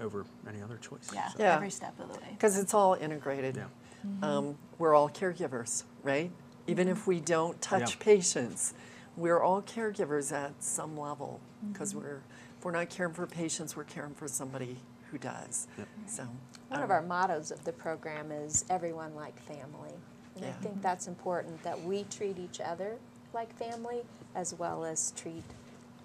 over 0.00 0.24
any 0.48 0.62
other 0.62 0.76
choice. 0.78 1.10
Yeah. 1.12 1.28
Yeah. 1.38 1.56
Every 1.56 1.70
step 1.70 1.98
of 2.00 2.08
the 2.08 2.14
way. 2.14 2.28
Because 2.30 2.56
it's 2.58 2.72
all 2.72 2.94
integrated. 2.94 3.56
Yeah. 3.56 3.66
Um, 4.22 4.56
we're 4.78 4.94
all 4.94 5.08
caregivers, 5.10 5.82
right? 6.02 6.30
Even 6.66 6.88
if 6.88 7.06
we 7.06 7.20
don't 7.20 7.60
touch 7.60 7.90
Yeah. 7.96 7.96
patients, 8.04 8.74
we're 9.16 9.40
all 9.40 9.60
caregivers 9.62 10.32
at 10.32 10.62
some 10.62 10.96
level. 10.96 11.40
Because 11.72 11.94
we're, 11.94 12.22
if 12.56 12.64
we're 12.64 12.72
not 12.72 12.88
caring 12.88 13.12
for 13.12 13.26
patients, 13.26 13.76
we're 13.76 13.84
caring 13.84 14.14
for 14.14 14.28
somebody 14.28 14.76
who 15.10 15.18
does. 15.18 15.66
Yep. 15.76 15.88
So 16.06 16.28
One 16.68 16.80
of 16.80 16.84
um, 16.84 16.90
our 16.90 17.02
mottos 17.02 17.50
of 17.50 17.64
the 17.64 17.72
program 17.72 18.30
is 18.30 18.64
everyone 18.70 19.14
like 19.14 19.40
family. 19.40 19.94
And 20.42 20.46
I 20.46 20.52
think 20.62 20.82
that's 20.82 21.06
important 21.06 21.62
that 21.62 21.82
we 21.82 22.04
treat 22.04 22.38
each 22.38 22.60
other 22.60 22.96
like 23.34 23.54
family 23.56 24.02
as 24.34 24.54
well 24.54 24.84
as 24.84 25.12
treat 25.16 25.44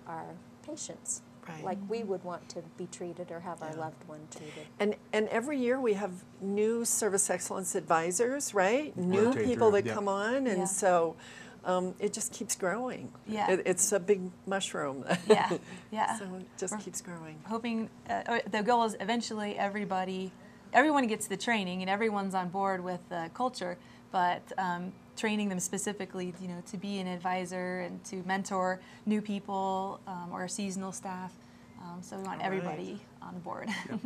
our 0.08 0.26
patients 0.65 1.22
Right. 1.46 1.62
like 1.62 1.78
we 1.89 2.04
would 2.04 2.24
want 2.24 2.48
to 2.50 2.62
be 2.78 2.88
treated 2.88 3.30
or 3.30 3.41
have 3.41 3.62
our 3.62 3.74
loved 3.74 4.08
one 4.08 4.22
treated. 4.32 4.65
And, 4.80 4.96
and 5.12 5.28
every 5.28 5.60
year 5.60 5.78
we 5.78 5.91
have 5.96 6.12
new 6.39 6.86
service 6.86 7.30
excellence 7.30 7.76
advisors, 7.76 8.54
right? 8.54 8.96
New 8.96 9.26
Rotate 9.26 9.46
people 9.46 9.69
that 9.72 9.86
yeah. 9.86 9.93
come 9.93 10.08
on, 10.08 10.48
and 10.48 10.60
Yeah. 10.60 10.63
so 10.63 11.17
um, 11.65 11.96
it 12.00 12.13
just 12.13 12.32
keeps 12.32 12.56
growing. 12.56 13.12
Yeah. 13.28 13.52
It, 13.52 13.63
it's 13.65 13.91
a 13.91 14.00
big 14.00 14.22
mushroom. 14.48 15.04
Yeah. 15.28 15.58
Yeah. 15.91 16.17
so 16.17 16.24
it 16.36 16.46
just 16.58 16.72
We're- 16.76 16.84
keeps 16.84 17.02
growing. 17.02 17.38
hoping 17.46 17.89
uh, 18.10 18.13
uh, 18.26 18.39
the 18.50 18.63
goal 18.63 18.86
is 18.86 18.96
eventually 19.02 19.58
everybody 19.58 20.32
everyone 20.72 21.08
gets 21.08 21.28
the 21.28 21.38
training 21.38 21.82
and 21.82 21.89
everyone's 21.89 22.34
on 22.34 22.48
board 22.50 22.82
with 22.84 23.02
the 23.10 23.30
culture 23.34 23.78
but 24.13 24.41
um, 24.58 24.93
training 25.17 25.49
them 25.49 25.60
specifically 25.60 26.34
you 26.39 26.47
know 26.47 26.63
to 26.65 26.78
be 26.78 26.99
an 26.99 27.08
advisor 27.08 27.82
and 27.82 28.02
to 28.06 28.23
mentor 28.26 28.80
new 29.06 29.21
people 29.21 29.99
um, 30.08 30.30
or 30.32 30.47
seasonal 30.47 30.93
staff 30.93 31.34
um, 31.82 32.02
so 32.02 32.15
we 32.15 32.23
want 32.23 32.41
All 32.41 32.49
right. 32.49 32.58
everybody 32.62 33.02
on 33.21 33.38
board 33.39 33.67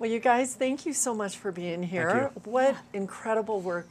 Well, 0.00 0.08
you 0.08 0.18
guys, 0.18 0.54
thank 0.54 0.86
you 0.86 0.94
so 0.94 1.14
much 1.14 1.36
for 1.36 1.52
being 1.52 1.82
here. 1.82 2.30
What 2.44 2.74
incredible 2.94 3.60
work 3.60 3.86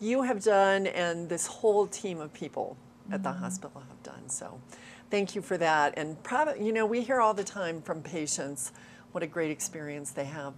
you 0.00 0.22
have 0.22 0.42
done, 0.42 0.86
and 0.86 1.28
this 1.28 1.46
whole 1.46 1.86
team 1.86 2.22
of 2.22 2.32
people 2.32 2.78
at 3.12 3.22
the 3.22 3.32
hospital 3.32 3.82
have 3.86 4.02
done. 4.02 4.30
So, 4.30 4.58
thank 5.10 5.34
you 5.34 5.42
for 5.42 5.58
that. 5.58 5.92
And 5.98 6.22
probably, 6.22 6.64
you 6.64 6.72
know, 6.72 6.86
we 6.86 7.02
hear 7.02 7.20
all 7.20 7.34
the 7.34 7.44
time 7.44 7.82
from 7.82 8.00
patients 8.00 8.72
what 9.12 9.22
a 9.22 9.26
great 9.26 9.50
experience 9.50 10.10
they 10.10 10.24
have 10.24 10.54